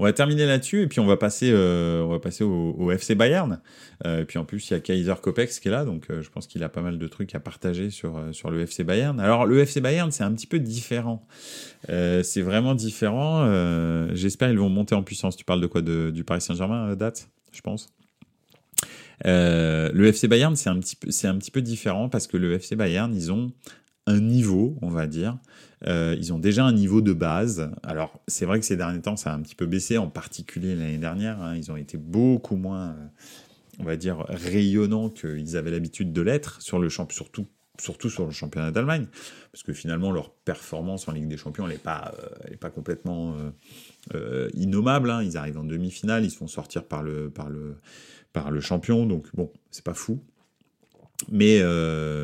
[0.00, 3.14] On va terminer là-dessus et puis on va passer, euh, on va passer au, FC
[3.14, 3.60] Bayern.
[4.06, 6.22] Euh, et puis en plus, il y a Kaiser Kopex qui est là, donc euh,
[6.22, 9.20] je pense qu'il a pas mal de trucs à partager sur, sur le FC Bayern.
[9.20, 11.26] Alors le FC Bayern, c'est un petit peu différent.
[11.86, 13.44] c'est vraiment différent.
[14.14, 15.36] J'espère qu'ils vont monter en puissance.
[15.36, 15.82] Tu parles de quoi?
[15.82, 17.90] De, Du Paris Saint-Germain, date, je pense?
[19.26, 22.74] Le FC Bayern, c'est un, petit c'est un petit peu différent parce que le FC
[22.74, 23.52] Bayern, ils ont
[24.10, 25.38] un niveau, on va dire,
[25.86, 27.70] euh, ils ont déjà un niveau de base.
[27.82, 30.74] Alors, c'est vrai que ces derniers temps, ça a un petit peu baissé, en particulier
[30.74, 31.40] l'année dernière.
[31.40, 31.56] Hein.
[31.56, 32.96] ils ont été beaucoup moins,
[33.78, 37.46] on va dire, rayonnants qu'ils avaient l'habitude de l'être sur le champ, surtout
[37.80, 39.06] surtout sur le championnat d'Allemagne,
[39.52, 43.34] parce que finalement leur performance en Ligue des Champions, elle n'est pas, euh, pas complètement
[43.34, 43.50] euh,
[44.14, 45.10] euh, innommable.
[45.10, 45.22] Hein.
[45.22, 47.76] Ils arrivent en demi-finale, ils se font sortir par le, par le,
[48.32, 50.22] par le champion, donc bon, c'est pas fou.
[51.30, 51.60] Mais,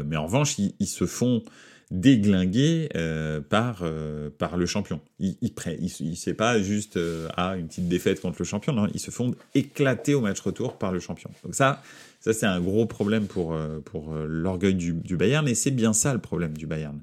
[0.06, 1.42] mais en revanche, ils, se font
[1.90, 2.88] déglinguer
[3.48, 3.84] par,
[4.38, 5.00] par le champion.
[5.18, 5.52] Ils, ils,
[6.00, 6.98] il, c'est pas juste
[7.36, 10.78] à une petite défaite contre le champion, non, ils se font éclater au match retour
[10.78, 11.30] par le champion.
[11.44, 11.82] Donc ça,
[12.26, 15.92] ça, c'est un gros problème pour, euh, pour euh, l'orgueil du, Bayern, et c'est bien
[15.92, 16.98] ça le problème du Bayern.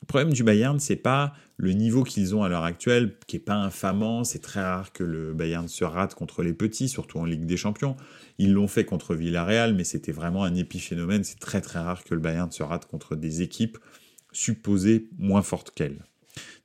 [0.00, 3.40] Le problème du Bayern, c'est pas le niveau qu'ils ont à l'heure actuelle, qui est
[3.40, 4.24] pas infamant.
[4.24, 7.58] C'est très rare que le Bayern se rate contre les petits, surtout en Ligue des
[7.58, 7.94] Champions.
[8.38, 11.24] Ils l'ont fait contre Villarreal, mais c'était vraiment un épiphénomène.
[11.24, 13.76] C'est très très rare que le Bayern se rate contre des équipes
[14.34, 16.04] supposées moins fortes qu'elles.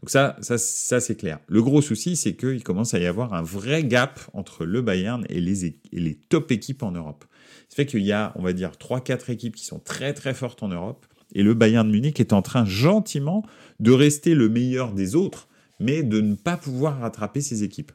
[0.02, 1.40] Donc ça, ça, ça c'est clair.
[1.48, 5.26] Le gros souci, c'est qu'il commence à y avoir un vrai gap entre le Bayern
[5.30, 7.26] et les, les top équipes en Europe.
[7.70, 10.64] Ça fait qu'il y a, on va dire, 3-4 équipes qui sont très très fortes
[10.64, 13.46] en Europe, et le Bayern de Munich est en train gentiment
[13.80, 15.48] de rester le meilleur des autres,
[15.80, 17.92] mais de ne pas pouvoir rattraper ces équipes.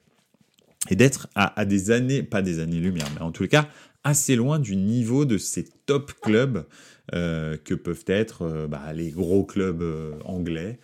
[0.90, 3.68] Et d'être à, des années, pas des années-lumière, mais en les cas,
[4.04, 6.64] assez loin du niveau de ces top clubs
[7.12, 10.78] euh, que peuvent être euh, bah, les gros clubs euh, anglais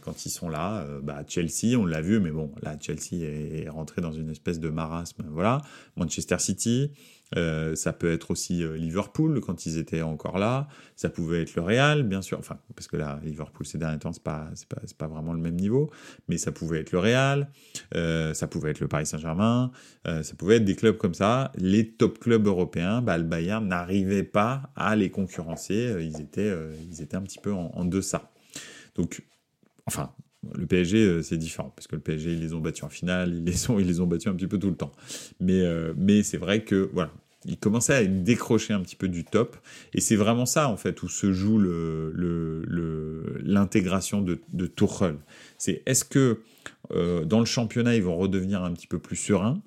[0.00, 0.84] quand ils sont là.
[1.04, 4.68] Bah, Chelsea, on l'a vu, mais bon, là, Chelsea est, rentré dans une espèce de
[4.70, 5.24] marasme.
[5.30, 5.62] Voilà.
[5.96, 6.90] Manchester City,
[7.36, 10.68] euh, ça peut être aussi euh, Liverpool quand ils étaient encore là.
[10.96, 12.38] Ça pouvait être le Real, bien sûr.
[12.38, 15.56] Enfin, parce que là, Liverpool ces derniers temps, c'est pas, pas, pas, vraiment le même
[15.56, 15.90] niveau.
[16.28, 17.50] Mais ça pouvait être le Real.
[17.94, 19.72] Euh, ça pouvait être le Paris Saint-Germain.
[20.04, 21.52] ça pouvait être des clubs comme ça.
[21.56, 25.96] Les top clubs européens, bah, le Bayern n'arrivait pas à les concurrencer.
[26.00, 26.52] Ils étaient,
[26.90, 28.30] ils étaient un petit peu en, en deçà.
[28.94, 29.22] Donc,
[29.86, 30.12] enfin,
[30.54, 33.44] le PSG, c'est différent, parce que le PSG, ils les ont battus en finale, ils
[33.44, 34.92] les ont, ils les ont battus un petit peu tout le temps.
[35.40, 35.62] Mais,
[35.96, 37.12] mais c'est vrai que, voilà,
[37.44, 39.56] il commençait à décrocher un petit peu du top.
[39.94, 41.58] Et c'est vraiment ça, en fait, où se joue
[43.44, 44.70] l'intégration de, de.
[45.58, 46.40] C'est est-ce que
[46.92, 49.60] euh, dans le championnat, ils vont redevenir un petit peu plus sereins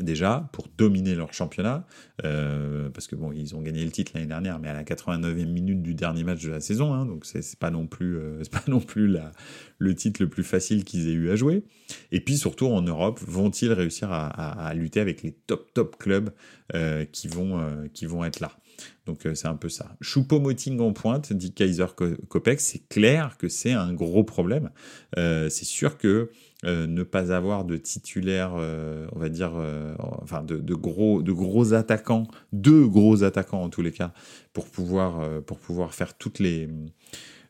[0.00, 1.86] déjà pour dominer leur championnat,
[2.24, 5.46] euh, parce que bon, ils ont gagné le titre l'année dernière, mais à la 89e
[5.46, 8.62] minute du dernier match de la saison, hein, donc c'est pas non plus, euh, pas
[8.66, 9.16] non plus
[9.78, 11.64] le titre le plus facile qu'ils aient eu à jouer.
[12.12, 16.30] Et puis surtout en Europe, vont-ils réussir à, lutter avec les top top clubs
[16.74, 18.52] euh, qui vont être là?
[19.06, 19.96] Donc c'est un peu ça.
[20.00, 21.86] Choupo-Moting en pointe, dit Kaiser
[22.28, 24.70] Kopex, c'est clair que c'est un gros problème.
[25.16, 26.30] c'est sûr que
[26.64, 31.30] euh, ne pas avoir de titulaire, euh, on va dire, euh, enfin de, gros, de
[31.30, 34.12] gros attaquants, deux gros attaquants en tous les cas,
[34.54, 36.68] pour pouvoir, pour pouvoir faire toutes les,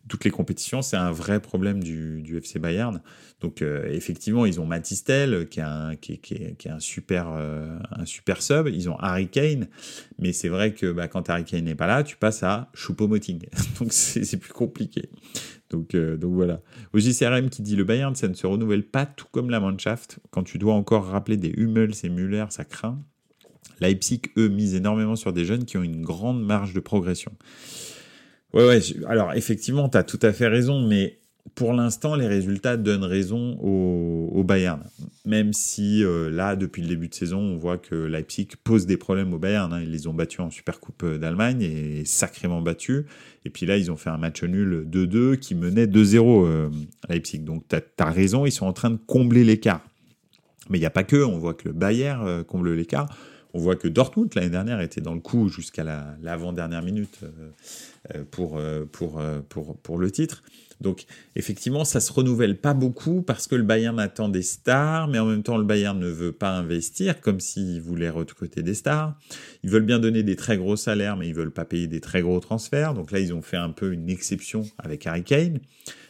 [0.08, 3.00] toutes les compétitions, c'est un vrai problème du, du FC Bayern.
[3.40, 8.04] Donc effectivement, ils ont Matistel qui est un, qui, qui, qui est un super, un
[8.06, 8.68] super sub.
[8.68, 9.68] Ils ont Harry Kane,
[10.18, 13.42] mais c'est vrai que bah, quand Harry Kane n'est pas là, tu passes à Choupo-Moting.
[13.78, 15.10] Donc c'est plus compliqué.
[15.70, 16.60] Donc, euh, donc voilà.
[16.92, 20.20] Au JCRM qui dit le Bayern, ça ne se renouvelle pas tout comme la Mannschaft.
[20.30, 23.02] Quand tu dois encore rappeler des Hummels et Müller, ça craint.
[23.80, 27.32] Leipzig, eux, misent énormément sur des jeunes qui ont une grande marge de progression.
[28.54, 31.18] Ouais, ouais, alors effectivement, tu as tout à fait raison, mais
[31.56, 34.82] pour l'instant, les résultats donnent raison au, Bayern.
[35.24, 38.98] Même si euh, là, depuis le début de saison, on voit que Leipzig pose des
[38.98, 39.72] problèmes au Bayern.
[39.72, 39.80] Hein.
[39.82, 43.04] Ils les ont battus en Supercoupe d'Allemagne et sacrément battus.
[43.46, 46.70] Et puis là, ils ont fait un match nul 2-2 qui menait 2-0 euh,
[47.08, 47.38] Leipzig.
[47.38, 49.80] Donc tu as, raison, ils sont en train de combler l'écart.
[50.68, 53.08] Mais il n'y a pas que, on voit que le Bayern euh, comble l'écart.
[53.54, 55.84] On voit que Dortmund, l'année dernière, était dans le coup jusqu'à
[56.20, 57.20] l'avant-dernière minute
[58.30, 58.60] pour,
[58.92, 60.42] pour, pour, pour le titre.
[60.80, 61.04] Donc
[61.36, 65.26] effectivement, ça se renouvelle pas beaucoup parce que le Bayern attend des stars, mais en
[65.26, 69.18] même temps le Bayern ne veut pas investir comme s'il voulait recruter des stars.
[69.62, 72.22] Ils veulent bien donner des très gros salaires, mais ils veulent pas payer des très
[72.22, 72.94] gros transferts.
[72.94, 75.58] Donc là, ils ont fait un peu une exception avec Harry Kane.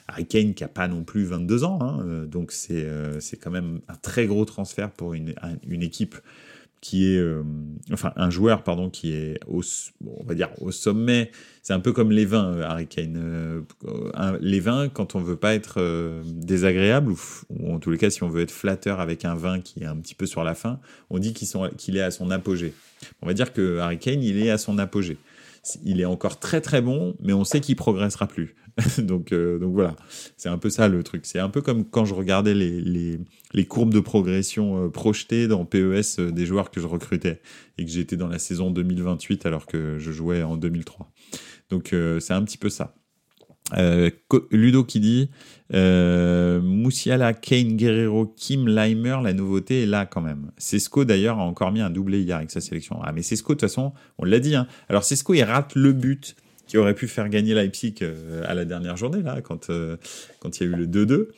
[0.09, 3.51] Harry Kane qui a pas non plus 22 ans, hein, euh, donc euh, c'est quand
[3.51, 5.33] même un très gros transfert pour une
[5.83, 6.17] équipe
[6.85, 7.43] qui est, euh,
[7.95, 9.63] enfin, un joueur, pardon, qui est, au,
[10.07, 11.31] on va dire, au sommet.
[11.63, 13.17] C'est un peu comme les vins, euh, Harry Kane.
[13.17, 15.81] Euh, les vins, quand on veut pas être
[16.27, 19.83] désagréable, ou, en tous les cas, si on veut être flatteur avec un vin qui
[19.83, 22.75] est un petit peu sur la fin, on dit qu'il est à son apogée.
[23.23, 25.17] On va dire que Harry Kane, il est à son apogée.
[25.83, 28.55] Il est encore très très bon, mais on sait qu'il progressera plus.
[28.99, 29.95] donc, euh, donc voilà,
[30.37, 31.27] c'est un peu ça le truc.
[31.27, 32.81] C'est un peu comme quand je regardais les,
[33.53, 37.41] les, courbes de progression euh, projetées dans PES euh, des joueurs que je recrutais
[37.79, 41.11] et que j'étais dans la saison 2028 alors que je jouais en 2003.
[41.71, 42.95] Donc c'est un petit peu ça.
[44.53, 45.31] Ludo qui dit
[45.73, 50.51] Moussiala, Kane, Guerrero, Kim, Leimer, la nouveauté est là quand même.
[50.59, 53.01] Cesco d'ailleurs a encore mis un doublé hier avec sa sélection.
[53.03, 54.55] Ah mais Cesco de toute façon, on l'a dit.
[54.55, 54.67] Hein.
[54.89, 58.65] Alors Cesco il rate le but qui aurait pu faire gagner Leipzig euh, à la
[58.65, 59.97] dernière journée, là, quand, euh,
[60.41, 61.29] quand il y a eu le 2-2.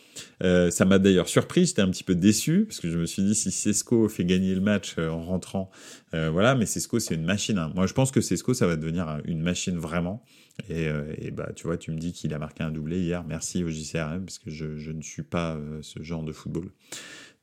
[0.43, 3.23] Euh, ça m'a d'ailleurs surpris, j'étais un petit peu déçu, parce que je me suis
[3.23, 5.71] dit, si Cesco fait gagner le match en rentrant,
[6.13, 7.59] voilà, mais Cesco, c'est une machine.
[7.59, 7.73] Hein.
[7.75, 10.25] Moi, je pense que Cesco, ça va devenir une machine vraiment.
[10.71, 10.89] Et,
[11.31, 13.23] bah, tu vois, tu me dis qu'il a marqué un doublé hier.
[13.29, 16.71] Merci au JCRM, parce que je, ne suis pas ce genre de football.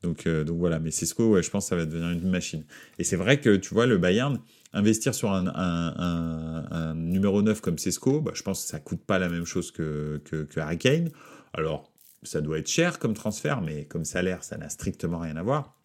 [0.01, 2.63] Donc, donc voilà, mais Cesco, ouais, je pense que ça va devenir une machine.
[2.97, 4.39] Et c'est vrai que, tu vois, le Bayern,
[4.73, 9.29] investir sur un, numéro 9 comme Cesco, bah, je pense que ça coûte pas la
[9.29, 11.09] même chose que, que, Harry Kane.
[11.53, 11.91] Alors,
[12.23, 15.77] ça doit être cher comme transfert, mais comme salaire, ça n'a strictement rien à voir.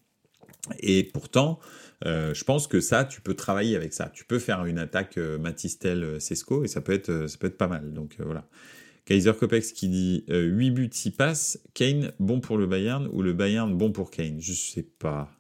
[0.81, 1.61] Et pourtant,
[2.07, 4.11] euh, je pense que ça, tu peux travailler avec ça.
[4.13, 7.69] Tu peux faire une attaque euh, Matistel Cesco et ça peut être, ça peut pas
[7.69, 7.93] mal.
[7.93, 8.45] Donc euh, voilà.
[9.05, 11.59] Kaiser Kopex qui dit 8 buts, 6 passes.
[11.73, 14.39] Kane, bon pour le Bayern ou le Bayern, bon pour Kane?
[14.39, 15.31] Je sais pas.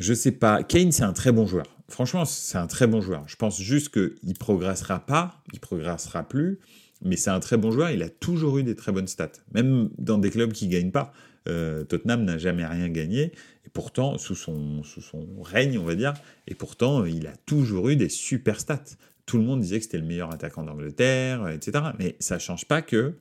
[0.00, 0.62] Je sais pas.
[0.62, 1.66] Kane, c'est un très bon joueur.
[1.88, 3.24] Franchement, c'est un très bon joueur.
[3.26, 6.58] Je pense juste qu'il progressera pas, il progressera plus,
[7.02, 7.90] mais c'est un très bon joueur.
[7.90, 11.12] Il a toujours eu des très bonnes stats, même dans des clubs qui gagnent pas.
[11.46, 13.32] Euh, Tottenham n'a jamais rien gagné,
[13.66, 16.14] et pourtant, sous son, sous son règne, on va dire,
[16.46, 18.96] et pourtant, il a toujours eu des super stats.
[19.26, 21.84] Tout le monde disait que c'était le meilleur attaquant d'Angleterre, etc.
[21.98, 23.14] Mais ça change pas que,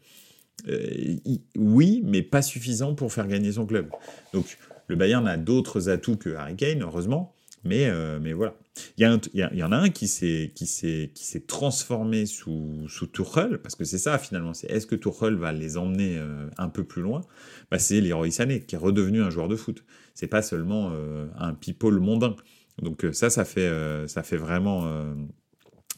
[0.69, 1.15] euh,
[1.58, 3.89] oui, mais pas suffisant pour faire gagner son club.
[4.32, 8.56] Donc, le Bayern a d'autres atouts que Harry Kane, heureusement, mais, euh, mais voilà.
[8.97, 13.08] Il y, y, en a un qui s'est, qui s'est, qui s'est transformé sous, sous
[13.08, 14.54] Tuchel, parce que c'est ça finalement.
[14.54, 17.21] C'est est-ce que Tuchel va les emmener euh, un peu plus loin?
[17.71, 19.84] Bah, C'est Leroy qui est redevenu un joueur de foot.
[20.13, 22.36] C'est pas seulement euh, un people mondain.
[22.82, 23.71] Donc ça, ça fait,
[24.08, 24.88] ça fait vraiment,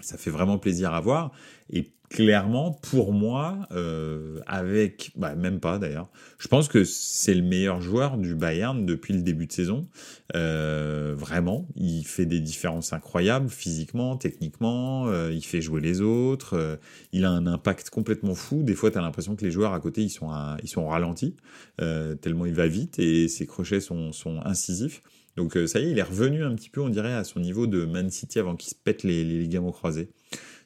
[0.06, 1.32] ça fait vraiment plaisir à voir.
[1.70, 7.42] Et clairement, pour moi, euh, avec, bah, même pas d'ailleurs, je pense que c'est le
[7.42, 9.88] meilleur joueur du Bayern depuis le début de saison.
[10.36, 16.80] Euh, vraiment, il fait des différences incroyables physiquement, techniquement, euh, il fait jouer les autres,
[17.12, 18.64] il a un impact complètement fou.
[18.64, 20.30] Des fois, tu as l'impression que les joueurs à côté, ils sont,
[20.64, 21.36] ils sont ralentis,
[21.78, 25.02] tellement il va vite et ses crochets sont, sont incisifs.
[25.38, 27.68] Donc ça y est, il est revenu un petit peu, on dirait, à son niveau
[27.68, 30.10] de Man City avant qu'il se pète les, les ligaments croisés.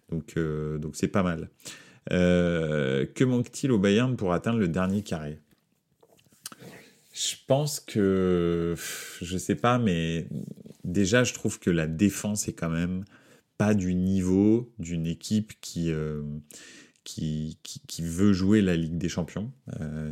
[0.09, 1.49] Donc, euh, donc c'est pas mal.
[2.11, 5.39] Euh, que manque-t-il au Bayern pour atteindre le dernier carré?
[7.13, 8.75] Je pense que,
[9.21, 10.27] je sais pas, mais
[10.83, 13.03] déjà, je trouve que la défense est quand même
[13.57, 16.21] pas du niveau d'une équipe qui, euh,
[17.15, 19.51] qui, veut jouer la Ligue des Champions.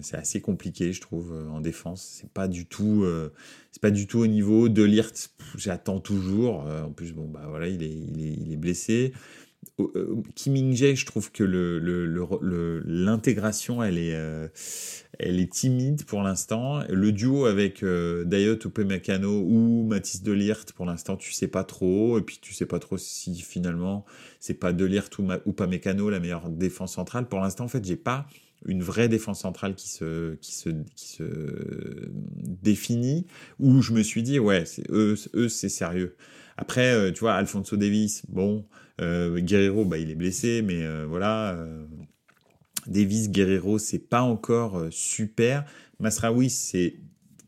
[0.02, 2.18] c'est assez compliqué, je trouve, en défense.
[2.20, 3.06] C'est pas du tout,
[3.72, 5.30] c'est pas du tout au niveau de Lirt.
[5.58, 6.62] J'attends toujours.
[6.62, 9.14] en plus, bon, bah voilà, il est, il est, il est blessé.
[9.80, 11.44] Euh, Kim Min-jae, je trouve que
[12.86, 14.48] l'intégration, elle, est, euh,
[15.20, 16.82] elle est timide pour l'instant.
[16.90, 22.18] Le duo avec euh, Dayot Upamecano ou Mathis Delirte, pour l'instant, tu sais pas trop.
[22.18, 24.06] Et puis, tu sais pas trop si finalement,
[24.40, 27.28] c'est pas Delirte ou Upamecano la meilleure défense centrale.
[27.28, 28.28] Pour l'instant, en fait, j'ai pas
[28.66, 30.36] une vraie défense centrale qui se,
[32.64, 33.28] définit,
[33.60, 35.16] où je me suis dit, ouais, eux,
[35.48, 36.16] c'est sérieux.
[36.58, 41.54] Après, tu vois, Alfonso Davis, bon, euh, Guerrero, bah, il est blessé, mais euh, voilà.
[41.54, 41.86] Euh,
[42.88, 45.66] Davis, Guerrero, c'est pas encore super.
[46.00, 46.96] Masraoui, c'est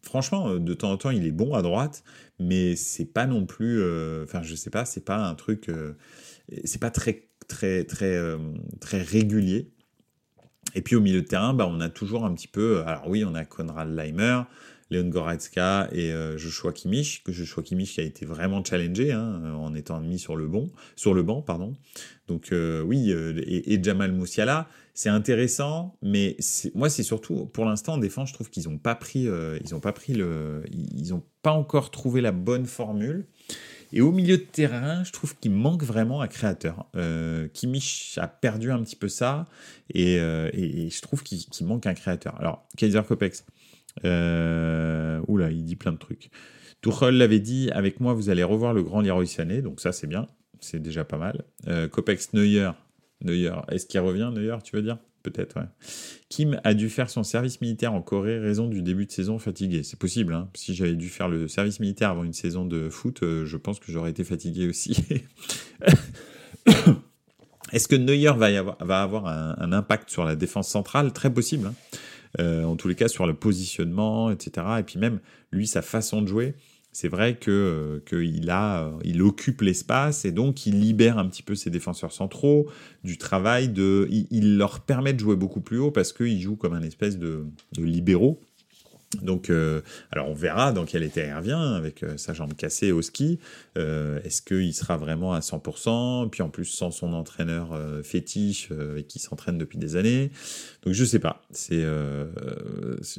[0.04, 2.04] franchement, de temps en temps, il est bon à droite,
[2.40, 3.82] mais c'est pas non plus.
[4.24, 5.72] Enfin, je sais pas, c'est pas un truc.
[6.66, 8.20] c'est pas très, très, très,
[8.82, 9.72] très régulier.
[10.76, 12.84] Et puis au milieu de terrain, bah, on a toujours un petit peu.
[12.86, 14.42] Alors oui, on a Konrad Leimer,
[14.90, 19.74] Leon Goretzka et euh, Joshua Kimmich, que Joshua Kimmich a été vraiment challengé hein, en
[19.76, 20.50] étant mis sur le,
[20.96, 21.42] sur le banc.
[21.42, 21.76] Pardon.
[22.28, 26.38] Donc euh, oui, euh, et, Jamal Moussiala, c'est intéressant, mais
[26.74, 29.28] moi c'est surtout, pour l'instant en défense, je trouve qu'ils n'ont pas pris,
[29.64, 33.26] ils ont pas pris le, ils ont pas encore trouvé la bonne formule.
[33.92, 36.86] Et au milieu de terrain, je trouve qu'il manque vraiment un créateur.
[36.96, 39.48] Euh, Kimmich a perdu un petit peu ça,
[39.94, 42.36] et, et, je trouve qu'il manque un créateur.
[42.40, 43.46] Alors, Kaiser Kopex,
[44.06, 46.30] euh, oula, il dit plein de trucs.
[46.82, 50.08] Tuchel l'avait dit, avec moi, vous allez revoir le grand Leroy Sané, donc ça, c'est
[50.08, 50.28] bien.
[50.60, 51.44] C'est déjà pas mal.
[51.68, 52.72] Euh, Copex Neuer.
[53.22, 53.54] Neuer.
[53.70, 54.98] Est-ce qu'il revient, Neuer, tu veux dire?
[55.24, 55.68] Peut-être, ouais.
[56.30, 59.84] Kim a dû faire son service militaire en Corée, raison du début de saison fatigué.
[59.84, 60.50] C'est possible, hein.
[60.54, 63.80] Si j'avais dû faire le service militaire avant une saison de foot, euh, je pense
[63.80, 65.04] que j'aurais été fatigué aussi.
[67.74, 71.12] Est-ce que Neuer va, avoir, va avoir un, impact sur la défense centrale?
[71.14, 71.68] Très possible.
[71.68, 71.76] Hein.
[72.40, 74.68] Euh, en tous les cas sur le positionnement, etc.
[74.80, 75.20] Et puis même,
[75.52, 76.54] lui, sa façon de jouer.
[76.92, 81.56] c'est vrai que qu'il a, il occupe l'espace et donc il libère un petit peu
[81.56, 82.68] ses défenseurs centraux
[83.04, 86.74] du travail de, il, leur permet de jouer beaucoup plus haut parce qu'il joue comme
[86.74, 88.42] un espèce de, de libéraux
[89.24, 89.82] donc, euh,
[90.12, 93.40] alors on verra dans quel état il revient avec euh, sa jambe cassée au ski.
[93.76, 99.08] Euh, est-ce qu'il sera vraiment à 100% Puis en plus sans son entraîneur fétiche avec
[99.08, 100.32] qui s'entraîne depuis des années.
[100.84, 101.42] Donc je sais pas.
[101.52, 101.84] C'est,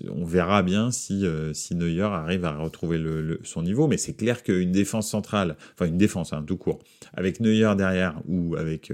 [0.08, 3.88] on verra bien si si Neuer arrive à retrouver le, son niveau.
[3.88, 6.78] Mais c'est clair qu'une défense centrale, enfin une défense hein, tout court,
[7.14, 8.92] avec Neuer derrière ou avec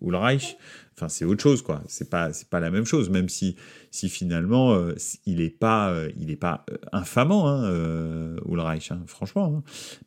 [0.00, 0.56] Ulreich,
[0.96, 1.82] enfin c'est autre chose quoi.
[1.86, 3.10] C'est pas c'est pas la même chose.
[3.10, 3.56] Même si
[3.90, 4.94] si finalement euh,
[5.26, 9.56] il est pas euh, il est pas euh, infamant hein, Ulreich, hein, franchement.
[9.56, 9.62] Hein.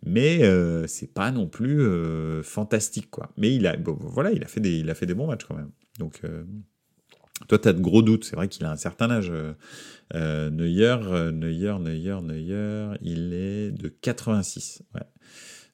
[0.05, 0.41] Mais
[0.87, 1.81] c'est pas non plus
[2.43, 3.29] fantastique quoi.
[3.37, 5.55] Mais il a voilà il a fait des il a fait des bons matchs quand
[5.55, 5.71] même.
[5.99, 6.21] Donc
[7.47, 8.25] toi, tu as de gros doutes.
[8.25, 9.31] C'est vrai qu'il a un certain âge.
[10.13, 10.97] Neuer,
[11.31, 14.83] Neuer, Neuer, Neuer, il est de 86.
[14.95, 15.01] Ouais.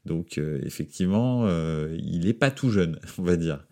[0.05, 3.65] Donc euh, effectivement, euh, il n'est pas tout jeune, on va dire.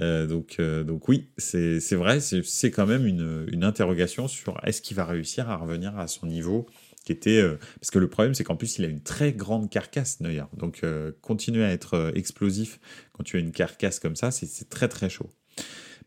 [0.00, 4.96] Euh, donc, donc oui, c'est vrai, c'est quand même une, une, interrogation sur est-ce qu'il
[4.96, 6.66] va réussir à revenir à son niveau
[7.04, 7.42] qui était
[7.80, 10.44] parce que le problème c'est qu'en plus il a une très grande carcasse Neuer.
[10.56, 10.82] Donc
[11.20, 12.80] continuer à être explosif
[13.12, 15.28] quand tu as une carcasse comme ça, c'est très très chaud.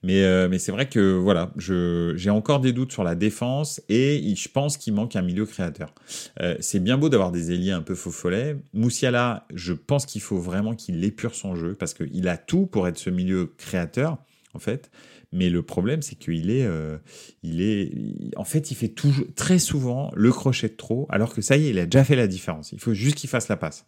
[0.03, 4.33] Mais, euh, mais c'est vrai que voilà, j'ai encore des doutes sur la défense et
[4.35, 5.93] je pense qu'il manque un milieu créateur.
[6.41, 8.57] Euh, c'est bien beau d'avoir des ailiers un peu faux follets.
[8.73, 12.87] Moussiala, je pense qu'il faut vraiment qu'il épure son jeu parce qu'il a tout pour
[12.87, 14.17] être ce milieu créateur,
[14.53, 14.91] en fait.
[15.31, 16.97] Mais le problème, c'est qu'il est, euh,
[17.43, 17.91] il est,
[18.37, 21.67] en fait, il fait toujours, très souvent le crochet de trop, alors que ça y
[21.67, 22.71] est, il a déjà fait la différence.
[22.71, 23.85] Il faut juste qu'il fasse la passe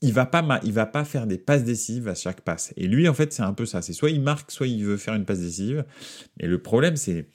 [0.00, 2.72] il va pas il va pas faire des passes décisives à chaque passe.
[2.76, 4.96] Et lui en fait, c'est un peu ça, c'est soit il marque, soit il veut
[4.96, 5.84] faire une passe décisive.
[6.40, 7.26] Et le problème c'est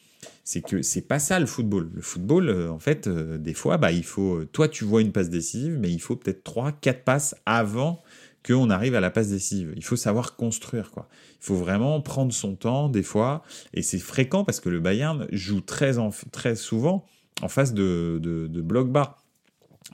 [0.46, 1.90] c'est que c'est pas ça le football.
[1.94, 5.02] Le football euh, en fait euh, des fois bah il faut euh, toi tu vois
[5.02, 8.02] une passe décisive mais il faut peut-être 3 4 passes avant
[8.46, 9.74] qu'on arrive à la passe décisive.
[9.76, 11.08] Il faut savoir construire quoi.
[11.42, 13.44] Il faut vraiment prendre son temps des fois
[13.74, 15.96] et c'est fréquent parce que le Bayern joue très
[16.32, 17.06] très souvent
[17.42, 19.23] en face de de, de bloc bas.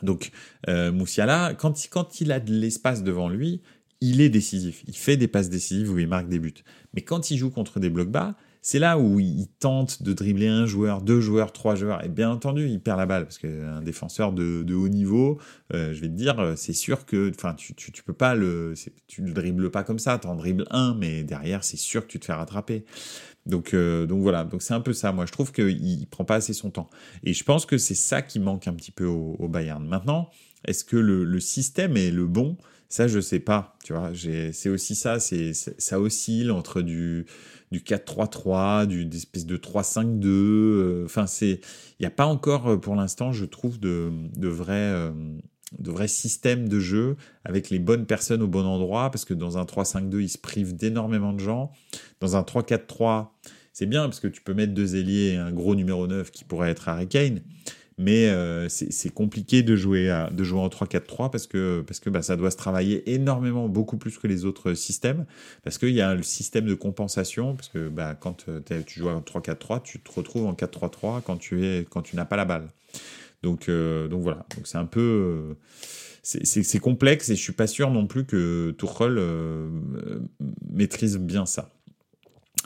[0.04, 0.32] Donc
[0.68, 3.62] euh, Moussiala, quand, il a de l'espace devant lui,
[4.02, 4.84] il est décisif.
[4.88, 6.54] Il fait des passes décisives où il marque des buts.
[6.93, 10.47] Mais quand il joue contre des blocs bas, c'est là où il tente de dribbler
[10.47, 12.04] un joueur, deux joueurs, trois joueurs.
[12.04, 15.39] Et bien entendu, il perd la balle parce qu'un défenseur de, haut niveau,
[15.74, 18.74] euh, je vais te dire, euh, c'est sûr que, enfin, tu, tu, peux pas le,
[19.08, 20.20] tu le dribbles pas comme ça.
[20.20, 22.84] Tu en dribbles un, mais derrière, c'est sûr que tu te fais rattraper.
[23.50, 25.12] Donc, euh, donc voilà, donc c'est un peu ça.
[25.12, 26.89] Moi, je trouve qu'il prend pas assez son temps.
[27.24, 29.86] Et je pense que c'est ça qui manque un petit peu au, Bayern.
[29.86, 30.30] Maintenant,
[30.66, 32.58] est-ce que le, système est le bon?
[32.88, 33.78] Ça, je sais pas.
[33.84, 34.12] Tu vois,
[34.52, 35.20] c'est aussi ça.
[35.20, 37.26] C'est ça oscille entre du
[37.72, 40.26] du 4-3-3, du espèce de 3-5-2.
[40.26, 41.60] Euh, enfin, il
[42.00, 45.12] n'y a pas encore euh, pour l'instant, je trouve, de de vrai
[45.78, 47.15] de vrais systèmes de jeu
[47.45, 50.76] avec les bonnes personnes au bon endroit, parce que dans un 3-5-2, il se prive
[50.76, 51.72] d'énormément de gens.
[52.20, 53.28] Dans un 3-4-3,
[53.74, 56.43] c'est bien, parce que tu peux mettre deux ailiers et un gros numéro 9 qui
[56.43, 57.41] pourrait être Harry Kane,
[57.99, 62.22] mais euh, c'est compliqué de jouer, de jouer en 3-4-3 parce que, parce que bah,
[62.22, 65.26] ça doit se travailler énormément, beaucoup plus que les autres systèmes,
[65.63, 69.09] parce qu'il y a le système de compensation, parce que bah, quand euh, tu joues
[69.09, 72.70] en 3-4-3, tu te retrouves en 4-3-3 quand tu, quand tu n'as pas la balle.
[73.44, 74.46] Donc, euh, donc voilà.
[74.56, 75.56] Donc c'est un peu, euh,
[76.24, 79.70] c'est complexe et je suis pas sûr non plus que Tuchel euh,
[80.70, 81.72] maîtrise bien ça.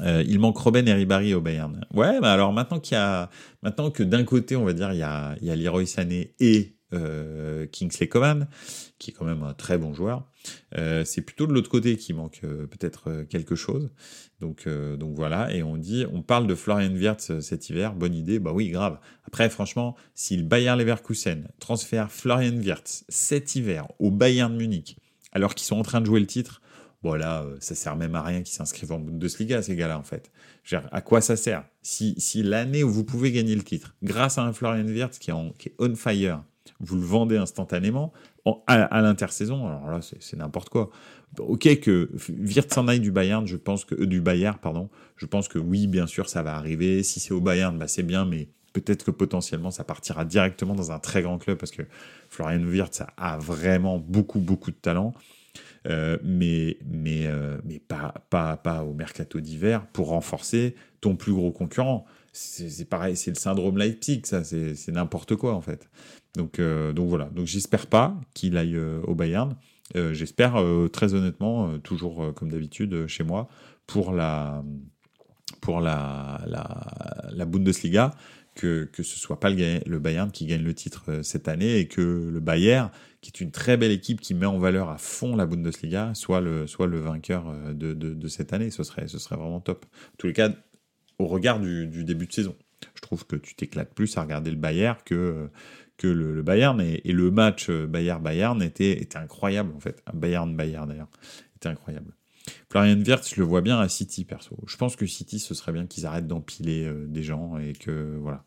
[0.02, 1.86] il manque Robben et Ribari au Bayern.
[1.94, 3.30] Ouais, bah alors maintenant qu'il y a,
[3.62, 6.34] maintenant que d'un côté on va dire il y a, il y a Leroy Sané
[6.40, 8.48] et euh, Kingsley Coman,
[9.00, 10.26] qui est quand même un très bon joueur.
[10.78, 13.90] Euh, c'est plutôt de l'autre côté qui manque euh, peut-être quelque chose.
[14.40, 18.40] Donc, donc voilà, et on dit, on parle de Florian Wirtz cet hiver, bonne idée,
[18.40, 19.00] bah oui, grave.
[19.26, 24.98] Après, franchement, si le Bayern Leverkusen transfère Florian Wirtz cet hiver au Bayern Munich,
[25.32, 26.62] alors qu'ils sont en train de jouer le titre,
[27.04, 30.32] voilà, ça sert même à rien qu'ils s'inscrivent en Bundesliga, ces gars-là, en fait.
[30.92, 31.66] à quoi ça sert?
[31.82, 35.32] Si, si l'année où vous pouvez gagner le titre, grâce à un Florian Wirtz qui
[35.32, 36.44] est, qui est on fire,
[36.84, 38.14] vous le vendez instantanément
[38.68, 40.90] à, l'intersaison, alors là, c'est n'importe quoi.
[41.40, 45.26] Ok que Wirtz s'en aille du Bayern, je pense que euh, du Bayern, pardon, je
[45.26, 47.02] pense que oui, bien sûr, ça va arriver.
[47.04, 50.92] Si c'est au Bayern, bah, c'est bien, mais peut-être que potentiellement ça partira directement dans
[50.92, 51.84] un très grand club parce que
[52.30, 55.14] Florian Wirtz a vraiment beaucoup beaucoup de talent.
[55.86, 61.34] Euh, mais mais euh, mais pas pas pas au mercato d'hiver pour renforcer ton plus
[61.34, 62.06] gros concurrent.
[62.32, 65.88] C'est pareil, c'est le syndrome Leipzig, ça, c'est n'importe quoi en fait.
[66.36, 67.26] Donc, euh, donc voilà.
[67.26, 69.56] Donc j'espère pas qu'il aille euh, au Bayern.
[69.96, 70.56] Euh, j'espère
[70.92, 73.48] très honnêtement, toujours comme d'habitude chez moi,
[73.86, 74.64] pour la
[75.62, 78.12] pour la, la, la Bundesliga,
[78.56, 82.02] que, que ce soit pas le, Bayern qui gagne le titre cette année et que
[82.02, 82.90] le Bayern,
[83.22, 86.42] qui est une très belle équipe qui met en valeur à fond la Bundesliga, soit
[86.42, 88.72] le, soit le vainqueur de, de, cette année.
[88.72, 89.86] Ce serait, ce serait vraiment top.
[89.86, 90.50] En tous les cas,
[91.20, 92.56] au regard du début de saison.
[92.96, 95.50] Je trouve que tu t'éclates plus à regarder le Bayern que,
[96.04, 96.82] que le, Bayern.
[96.82, 100.04] Et, le match Bayern-Bayern était, incroyable, en fait.
[100.14, 101.10] Bayern-Bayern, d'ailleurs.
[101.56, 102.14] Était incroyable.
[102.70, 104.58] Florian Wirtz, je le vois bien à City, perso.
[104.68, 108.18] Je pense que City, ce serait bien qu'ils arrêtent d'empiler euh, des gens et que,
[108.20, 108.44] voilà.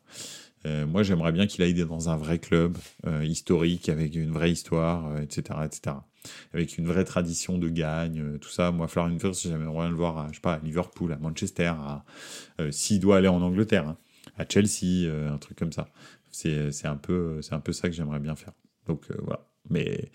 [0.67, 2.77] Euh, moi, j'aimerais bien qu'il aille dans un vrai club
[3.07, 5.97] euh, historique, avec une vraie histoire, etc., etc.
[6.53, 8.73] Avec une vraie tradition de gagne, tout ça.
[8.73, 11.73] Moi, Florian Wirtz, j'aimerais bien le voir à, je sais pas, à Liverpool, à Manchester,
[12.71, 13.97] s'il doit aller en Angleterre, hein,
[14.37, 15.89] à Chelsea, un truc comme ça.
[16.37, 18.53] C'est un, peu, un peu ça que j'aimerais bien faire.
[18.87, 19.47] Donc, voilà.
[19.71, 20.11] Mais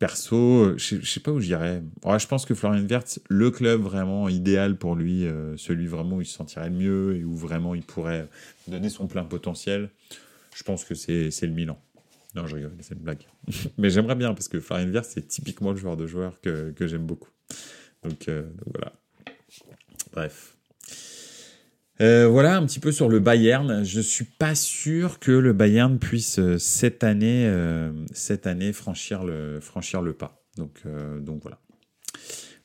[0.00, 1.82] perso, je, ne sais pas où j'irais.
[2.04, 6.20] Je pense que Florian Wirtz, le club vraiment idéal pour lui, euh, celui vraiment où
[6.22, 8.26] il se sentirait le mieux et où vraiment il pourrait
[8.66, 9.90] donner son plein potentiel,
[10.56, 11.78] je pense que c'est le Milan.
[12.34, 13.26] Non, je rigole, c'est une blague.
[13.78, 16.86] Mais j'aimerais bien parce que Florian Wirtz, c'est typiquement le joueur de joueur que, que
[16.86, 17.30] j'aime beaucoup.
[18.02, 18.94] Donc, euh, donc voilà.
[20.12, 20.56] Bref.
[22.00, 23.84] Euh, voilà un petit peu sur le Bayern.
[23.84, 29.22] Je suis pas sûr que le Bayern puisse euh, cette année, euh, cette année franchir
[29.22, 29.60] le,
[30.12, 30.42] pas.
[30.56, 30.80] Donc,
[31.42, 31.58] voilà.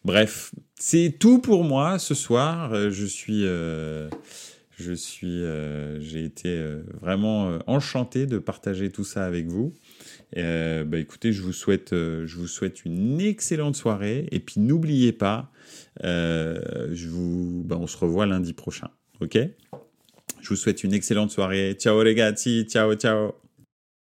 [0.05, 2.89] Bref, c'est tout pour moi ce soir.
[2.91, 5.43] Je suis, je suis,
[5.99, 6.63] j'ai été
[7.01, 9.73] vraiment enchanté de partager tout ça avec vous.
[10.35, 11.93] bah écoutez, je vous souhaite,
[12.85, 14.27] une excellente soirée.
[14.31, 15.51] Et puis n'oubliez pas,
[16.03, 16.07] bah,
[17.79, 18.89] on se revoit lundi prochain.
[19.21, 19.37] Ok
[20.41, 21.75] Je vous souhaite une excellente soirée.
[21.79, 23.44] Ciao les gars, ciao, ciao.